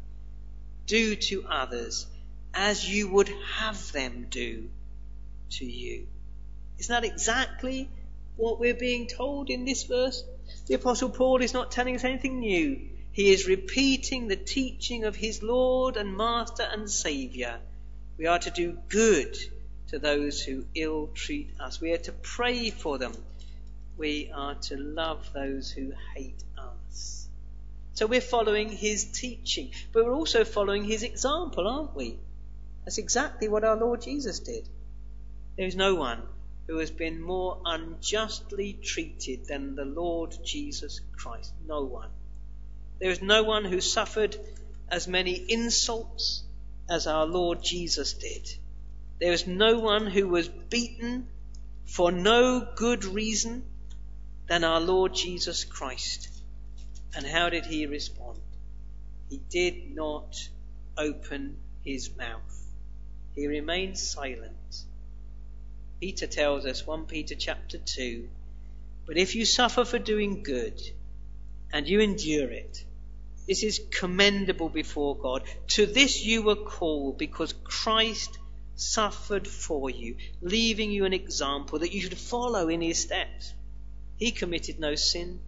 Do 0.86 1.16
to 1.16 1.46
others 1.48 2.06
as 2.52 2.86
you 2.86 3.08
would 3.08 3.30
have 3.56 3.90
them 3.92 4.26
do 4.28 4.68
to 5.52 5.64
you. 5.64 6.06
Isn't 6.78 6.92
that 6.92 7.10
exactly 7.10 7.88
what 8.36 8.60
we're 8.60 8.74
being 8.74 9.06
told 9.06 9.48
in 9.48 9.64
this 9.64 9.84
verse? 9.84 10.24
The 10.66 10.74
Apostle 10.74 11.08
Paul 11.08 11.40
is 11.40 11.54
not 11.54 11.70
telling 11.70 11.96
us 11.96 12.04
anything 12.04 12.40
new. 12.40 12.78
He 13.12 13.32
is 13.32 13.48
repeating 13.48 14.28
the 14.28 14.36
teaching 14.36 15.04
of 15.04 15.16
his 15.16 15.42
Lord 15.42 15.96
and 15.96 16.18
Master 16.18 16.64
and 16.64 16.90
Saviour. 16.90 17.60
We 18.18 18.26
are 18.26 18.38
to 18.40 18.50
do 18.50 18.78
good 18.90 19.38
to 19.88 19.98
those 19.98 20.42
who 20.42 20.66
ill 20.74 21.08
treat 21.14 21.48
us. 21.58 21.80
We 21.80 21.92
are 21.92 21.98
to 21.98 22.12
pray 22.12 22.68
for 22.68 22.98
them 22.98 23.14
we 23.96 24.30
are 24.34 24.54
to 24.54 24.76
love 24.76 25.32
those 25.32 25.70
who 25.70 25.92
hate 26.14 26.42
us. 26.58 27.28
So 27.94 28.06
we're 28.06 28.20
following 28.20 28.70
his 28.70 29.04
teaching, 29.04 29.70
but 29.92 30.04
we're 30.04 30.14
also 30.14 30.44
following 30.44 30.84
his 30.84 31.02
example, 31.02 31.68
aren't 31.68 31.94
we? 31.94 32.18
That's 32.84 32.98
exactly 32.98 33.48
what 33.48 33.64
our 33.64 33.76
Lord 33.76 34.02
Jesus 34.02 34.40
did. 34.40 34.68
There 35.56 35.66
is 35.66 35.76
no 35.76 35.94
one 35.94 36.22
who 36.66 36.78
has 36.78 36.90
been 36.90 37.20
more 37.20 37.60
unjustly 37.64 38.72
treated 38.72 39.46
than 39.46 39.74
the 39.74 39.84
Lord 39.84 40.36
Jesus 40.44 41.00
Christ. 41.16 41.52
No 41.66 41.84
one. 41.84 42.08
There 42.98 43.10
is 43.10 43.20
no 43.20 43.42
one 43.42 43.64
who 43.64 43.80
suffered 43.80 44.36
as 44.88 45.08
many 45.08 45.34
insults 45.34 46.44
as 46.88 47.06
our 47.06 47.26
Lord 47.26 47.62
Jesus 47.62 48.14
did. 48.14 48.48
There 49.20 49.32
is 49.32 49.46
no 49.46 49.78
one 49.78 50.06
who 50.06 50.28
was 50.28 50.48
beaten 50.48 51.26
for 51.84 52.10
no 52.10 52.66
good 52.76 53.04
reason 53.04 53.64
than 54.48 54.64
our 54.64 54.80
Lord 54.80 55.14
Jesus 55.14 55.64
Christ. 55.64 56.28
And 57.14 57.26
how 57.26 57.50
did 57.50 57.66
he 57.66 57.86
respond? 57.86 58.38
He 59.28 59.38
did 59.50 59.94
not 59.94 60.36
open 60.96 61.56
his 61.84 62.14
mouth. 62.16 62.66
He 63.34 63.46
remained 63.46 63.98
silent. 63.98 64.84
Peter 66.00 66.26
tells 66.26 66.66
us, 66.66 66.86
1 66.86 67.06
Peter 67.06 67.34
chapter 67.34 67.78
2, 67.78 68.28
but 69.06 69.16
if 69.16 69.34
you 69.34 69.44
suffer 69.44 69.84
for 69.84 69.98
doing 69.98 70.42
good 70.42 70.80
and 71.72 71.88
you 71.88 72.00
endure 72.00 72.50
it, 72.50 72.84
this 73.46 73.62
is 73.62 73.80
commendable 73.90 74.68
before 74.68 75.16
God. 75.16 75.42
To 75.68 75.86
this 75.86 76.24
you 76.24 76.42
were 76.42 76.56
called 76.56 77.18
because 77.18 77.52
Christ 77.64 78.38
suffered 78.76 79.48
for 79.48 79.90
you, 79.90 80.16
leaving 80.40 80.90
you 80.90 81.04
an 81.04 81.12
example 81.12 81.80
that 81.80 81.92
you 81.92 82.00
should 82.00 82.18
follow 82.18 82.68
in 82.68 82.80
his 82.80 82.98
steps. 82.98 83.52
He 84.22 84.30
committed 84.30 84.78
no 84.78 84.94
sin, 84.94 85.40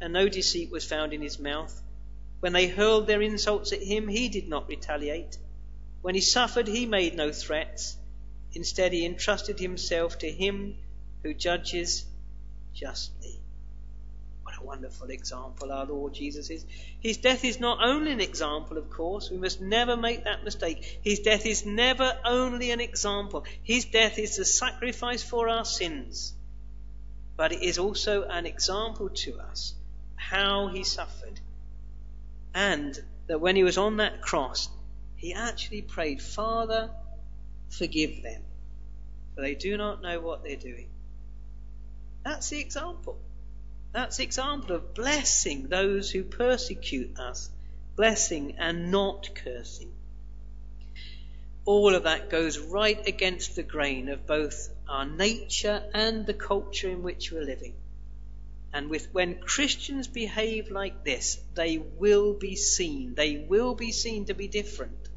and 0.00 0.14
no 0.14 0.30
deceit 0.30 0.70
was 0.70 0.86
found 0.86 1.12
in 1.12 1.20
his 1.20 1.38
mouth. 1.38 1.82
When 2.40 2.54
they 2.54 2.68
hurled 2.68 3.06
their 3.06 3.20
insults 3.20 3.70
at 3.74 3.82
him, 3.82 4.08
he 4.08 4.30
did 4.30 4.48
not 4.48 4.66
retaliate. 4.66 5.36
When 6.00 6.14
he 6.14 6.22
suffered, 6.22 6.66
he 6.66 6.86
made 6.86 7.14
no 7.14 7.32
threats. 7.32 7.98
Instead, 8.54 8.94
he 8.94 9.04
entrusted 9.04 9.58
himself 9.58 10.20
to 10.20 10.32
him 10.32 10.78
who 11.22 11.34
judges 11.34 12.06
justly. 12.72 13.42
What 14.42 14.56
a 14.58 14.64
wonderful 14.64 15.10
example 15.10 15.70
our 15.70 15.84
Lord 15.84 16.14
Jesus 16.14 16.48
is. 16.48 16.64
His 17.00 17.18
death 17.18 17.44
is 17.44 17.60
not 17.60 17.86
only 17.86 18.10
an 18.10 18.22
example, 18.22 18.78
of 18.78 18.88
course. 18.88 19.28
We 19.28 19.36
must 19.36 19.60
never 19.60 19.98
make 19.98 20.24
that 20.24 20.44
mistake. 20.44 21.00
His 21.02 21.20
death 21.20 21.44
is 21.44 21.66
never 21.66 22.18
only 22.24 22.70
an 22.70 22.80
example. 22.80 23.44
His 23.62 23.84
death 23.84 24.18
is 24.18 24.38
the 24.38 24.46
sacrifice 24.46 25.22
for 25.22 25.50
our 25.50 25.66
sins 25.66 26.32
but 27.36 27.52
it 27.52 27.62
is 27.62 27.78
also 27.78 28.22
an 28.24 28.46
example 28.46 29.08
to 29.08 29.38
us 29.38 29.74
how 30.16 30.68
he 30.68 30.84
suffered. 30.84 31.40
And 32.54 32.98
that 33.26 33.40
when 33.40 33.56
he 33.56 33.64
was 33.64 33.78
on 33.78 33.96
that 33.96 34.22
cross, 34.22 34.68
he 35.16 35.34
actually 35.34 35.82
prayed, 35.82 36.22
Father, 36.22 36.90
forgive 37.70 38.22
them, 38.22 38.42
for 39.34 39.40
they 39.42 39.54
do 39.54 39.76
not 39.76 40.02
know 40.02 40.20
what 40.20 40.44
they're 40.44 40.56
doing. 40.56 40.88
That's 42.24 42.48
the 42.48 42.60
example. 42.60 43.18
That's 43.92 44.16
the 44.16 44.24
example 44.24 44.76
of 44.76 44.94
blessing 44.94 45.68
those 45.68 46.10
who 46.10 46.22
persecute 46.22 47.18
us, 47.18 47.50
blessing 47.96 48.56
and 48.58 48.90
not 48.90 49.34
cursing 49.34 49.92
all 51.64 51.94
of 51.94 52.02
that 52.04 52.30
goes 52.30 52.58
right 52.58 53.06
against 53.06 53.56
the 53.56 53.62
grain 53.62 54.08
of 54.08 54.26
both 54.26 54.68
our 54.88 55.06
nature 55.06 55.82
and 55.94 56.26
the 56.26 56.34
culture 56.34 56.88
in 56.88 57.02
which 57.02 57.32
we're 57.32 57.44
living. 57.44 57.74
And 58.72 58.90
with, 58.90 59.08
when 59.12 59.40
Christians 59.40 60.08
behave 60.08 60.70
like 60.70 61.04
this, 61.04 61.38
they 61.54 61.78
will 61.78 62.34
be 62.34 62.56
seen. 62.56 63.14
They 63.14 63.36
will 63.48 63.74
be 63.74 63.92
seen 63.92 64.26
to 64.26 64.34
be 64.34 64.48
different. 64.48 65.08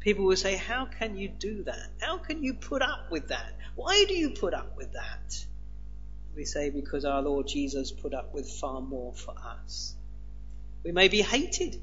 People 0.00 0.24
will 0.24 0.36
say, 0.36 0.54
How 0.54 0.86
can 0.86 1.16
you 1.16 1.28
do 1.28 1.64
that? 1.64 1.90
How 2.00 2.18
can 2.18 2.44
you 2.44 2.54
put 2.54 2.82
up 2.82 3.10
with 3.10 3.28
that? 3.28 3.52
Why 3.74 4.04
do 4.06 4.14
you 4.14 4.30
put 4.30 4.54
up 4.54 4.76
with 4.76 4.92
that? 4.92 5.44
We 6.36 6.44
say, 6.44 6.70
Because 6.70 7.04
our 7.04 7.22
Lord 7.22 7.48
Jesus 7.48 7.90
put 7.90 8.14
up 8.14 8.32
with 8.32 8.48
far 8.48 8.80
more 8.80 9.12
for 9.14 9.34
us. 9.60 9.94
We 10.84 10.92
may 10.92 11.08
be 11.08 11.22
hated. 11.22 11.80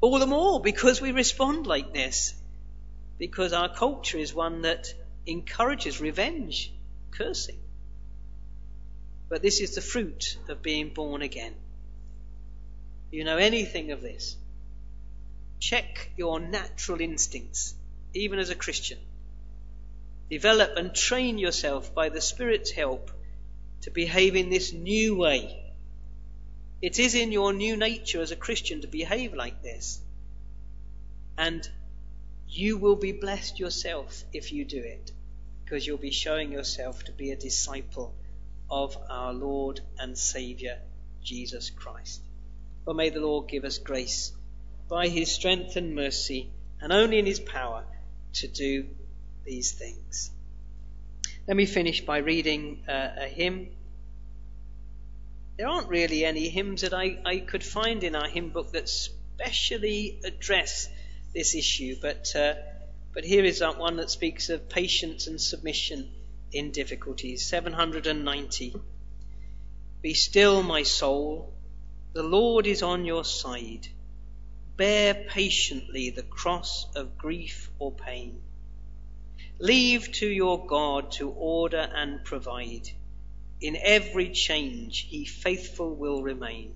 All 0.00 0.18
the 0.18 0.26
more 0.26 0.60
because 0.60 1.00
we 1.00 1.12
respond 1.12 1.66
like 1.66 1.94
this. 1.94 2.34
because 3.18 3.52
our 3.52 3.68
culture 3.68 4.18
is 4.18 4.32
one 4.32 4.62
that 4.62 4.94
encourages 5.28 6.00
revenge, 6.00 6.72
cursing. 7.10 7.58
But 9.28 9.42
this 9.42 9.60
is 9.60 9.74
the 9.74 9.82
fruit 9.82 10.38
of 10.48 10.62
being 10.62 10.88
born 10.88 11.22
again. 11.22 11.54
You 13.10 13.24
know 13.24 13.36
anything 13.36 13.92
of 13.92 14.00
this? 14.00 14.36
Check 15.60 16.10
your 16.16 16.40
natural 16.40 17.00
instincts, 17.00 17.74
even 18.14 18.38
as 18.38 18.50
a 18.50 18.54
Christian. 18.54 18.98
Develop 20.30 20.76
and 20.76 20.94
train 20.94 21.38
yourself 21.38 21.94
by 21.94 22.08
the 22.08 22.20
Spirit's 22.20 22.70
help 22.70 23.10
to 23.82 23.90
behave 23.90 24.34
in 24.36 24.50
this 24.50 24.72
new 24.72 25.16
way. 25.16 25.62
It 26.80 26.98
is 26.98 27.14
in 27.14 27.32
your 27.32 27.52
new 27.52 27.76
nature 27.76 28.20
as 28.20 28.30
a 28.30 28.36
Christian 28.36 28.82
to 28.82 28.86
behave 28.86 29.34
like 29.34 29.62
this. 29.62 30.00
And 31.36 31.68
you 32.48 32.78
will 32.78 32.96
be 32.96 33.12
blessed 33.12 33.58
yourself 33.58 34.24
if 34.32 34.52
you 34.52 34.64
do 34.64 34.78
it, 34.78 35.12
because 35.68 35.86
you'll 35.86 35.98
be 35.98 36.10
showing 36.10 36.50
yourself 36.50 37.04
to 37.04 37.12
be 37.12 37.30
a 37.30 37.36
disciple 37.36 38.14
of 38.70 38.96
our 39.10 39.34
Lord 39.34 39.80
and 39.98 40.16
Saviour, 40.16 40.78
Jesus 41.22 41.68
Christ. 41.68 42.22
But 42.86 42.96
may 42.96 43.10
the 43.10 43.20
Lord 43.20 43.48
give 43.48 43.64
us 43.64 43.76
grace 43.76 44.32
by 44.88 45.08
his 45.08 45.30
strength 45.30 45.76
and 45.76 45.94
mercy, 45.94 46.50
and 46.80 46.90
only 46.90 47.18
in 47.18 47.26
his 47.26 47.38
power, 47.38 47.84
to 48.34 48.48
do 48.48 48.86
these 49.44 49.72
things. 49.72 50.30
Let 51.46 51.56
me 51.56 51.66
finish 51.66 52.00
by 52.00 52.18
reading 52.18 52.84
uh, 52.88 53.10
a 53.18 53.26
hymn. 53.26 53.68
There 55.58 55.68
aren't 55.68 55.88
really 55.88 56.24
any 56.24 56.48
hymns 56.48 56.80
that 56.80 56.94
I, 56.94 57.18
I 57.26 57.38
could 57.40 57.62
find 57.62 58.04
in 58.04 58.16
our 58.16 58.28
hymn 58.28 58.50
book 58.50 58.72
that 58.72 58.88
specially 58.88 60.18
address 60.24 60.88
this 61.34 61.54
issue, 61.54 61.96
but, 62.00 62.34
uh, 62.34 62.54
but 63.12 63.24
here 63.24 63.44
is 63.44 63.60
one 63.60 63.96
that 63.96 64.10
speaks 64.10 64.50
of 64.50 64.68
patience 64.68 65.26
and 65.26 65.40
submission 65.40 66.10
in 66.52 66.70
difficulties. 66.70 67.46
790. 67.46 68.74
Be 70.00 70.14
still, 70.14 70.62
my 70.62 70.82
soul, 70.82 71.52
the 72.12 72.22
Lord 72.22 72.66
is 72.66 72.82
on 72.82 73.04
your 73.04 73.24
side. 73.24 73.88
Bear 74.76 75.14
patiently 75.28 76.10
the 76.10 76.22
cross 76.22 76.86
of 76.94 77.18
grief 77.18 77.70
or 77.78 77.92
pain. 77.92 78.40
Leave 79.58 80.12
to 80.12 80.26
your 80.26 80.66
God 80.66 81.12
to 81.12 81.30
order 81.30 81.90
and 81.94 82.24
provide. 82.24 82.88
In 83.60 83.76
every 83.76 84.30
change 84.30 85.00
he 85.00 85.24
faithful 85.24 85.94
will 85.94 86.22
remain. 86.22 86.74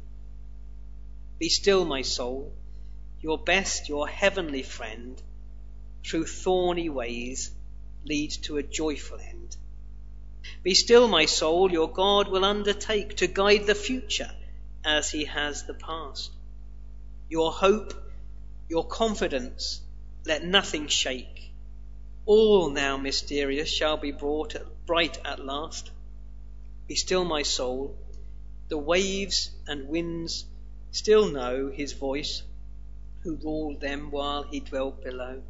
Be 1.39 1.49
still, 1.49 1.85
my 1.85 2.03
soul, 2.03 2.53
your 3.21 3.39
best, 3.39 3.89
your 3.89 4.09
heavenly 4.09 4.65
friend, 4.65 5.23
through 6.05 6.27
thorny 6.27 6.89
ways 6.89 7.51
leads 8.05 8.37
to 8.37 8.57
a 8.57 8.63
joyful 8.63 9.19
end. 9.19 9.57
Be 10.63 10.75
still, 10.75 11.09
my 11.09 11.27
soul, 11.27 11.71
your 11.71 11.91
God 11.91 12.29
will 12.29 12.45
undertake 12.45 13.17
to 13.17 13.27
guide 13.27 13.67
the 13.67 13.75
future 13.75 14.31
as 14.85 15.11
he 15.11 15.25
has 15.25 15.65
the 15.65 15.75
past. 15.75 16.31
Your 17.29 17.53
hope, 17.53 17.95
your 18.69 18.87
confidence, 18.87 19.81
let 20.25 20.45
nothing 20.45 20.89
shake. 20.89 21.53
All 22.27 22.71
now 22.71 22.97
mysterious 22.97 23.69
shall 23.69 23.97
be 23.97 24.13
brought 24.13 24.55
bright 24.87 25.19
at 25.25 25.45
last. 25.45 25.91
Be 26.87 26.95
still, 26.95 27.25
my 27.25 27.43
soul. 27.43 27.97
The 28.69 28.79
waves 28.79 29.51
and 29.67 29.89
winds 29.89 30.45
still 30.91 31.29
know 31.29 31.71
his 31.71 31.93
voice, 31.93 32.43
who 33.23 33.37
ruled 33.37 33.81
them 33.81 34.11
while 34.11 34.43
he 34.43 34.61
dwelt 34.61 35.03
below. 35.03 35.43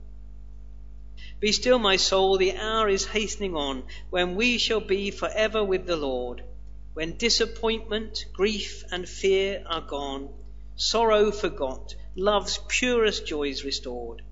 Be 1.40 1.52
still, 1.52 1.78
my 1.78 1.96
soul, 1.96 2.38
the 2.38 2.56
hour 2.56 2.88
is 2.88 3.06
hastening 3.06 3.54
on 3.54 3.84
when 4.10 4.34
we 4.34 4.58
shall 4.58 4.80
be 4.80 5.10
forever 5.10 5.64
with 5.64 5.86
the 5.86 5.96
Lord 5.96 6.42
when 6.94 7.16
disappointment, 7.16 8.26
grief, 8.34 8.84
and 8.90 9.08
fear 9.08 9.64
are 9.66 9.80
gone, 9.80 10.28
sorrow 10.76 11.30
forgot, 11.30 11.94
love's 12.14 12.58
purest 12.68 13.26
joys 13.26 13.64
restored. 13.64 14.22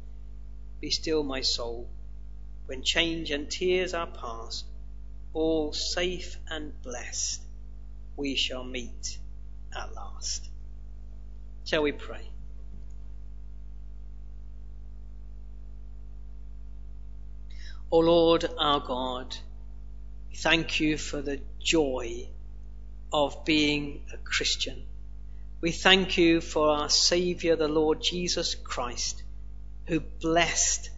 Be 0.80 0.90
still, 0.90 1.22
my 1.22 1.40
soul, 1.40 1.88
when 2.66 2.82
change 2.82 3.30
and 3.30 3.50
tears 3.50 3.94
are 3.94 4.06
past, 4.06 4.66
all 5.32 5.72
safe 5.72 6.36
and 6.48 6.72
blessed, 6.82 7.40
we 8.16 8.34
shall 8.34 8.64
meet 8.64 9.18
at 9.74 9.94
last. 9.94 10.46
Shall 11.64 11.82
we 11.82 11.92
pray? 11.92 12.28
O 17.92 17.98
Lord 17.98 18.46
our 18.56 18.78
God, 18.78 19.36
we 20.28 20.36
thank 20.36 20.78
you 20.78 20.96
for 20.96 21.20
the 21.20 21.40
joy 21.58 22.28
of 23.12 23.44
being 23.44 24.02
a 24.12 24.16
Christian. 24.16 24.86
We 25.60 25.72
thank 25.72 26.16
you 26.16 26.40
for 26.40 26.68
our 26.68 26.88
Saviour, 26.88 27.56
the 27.56 27.66
Lord 27.66 28.00
Jesus 28.00 28.54
Christ, 28.54 29.24
who 29.86 29.98
blessed 29.98 30.90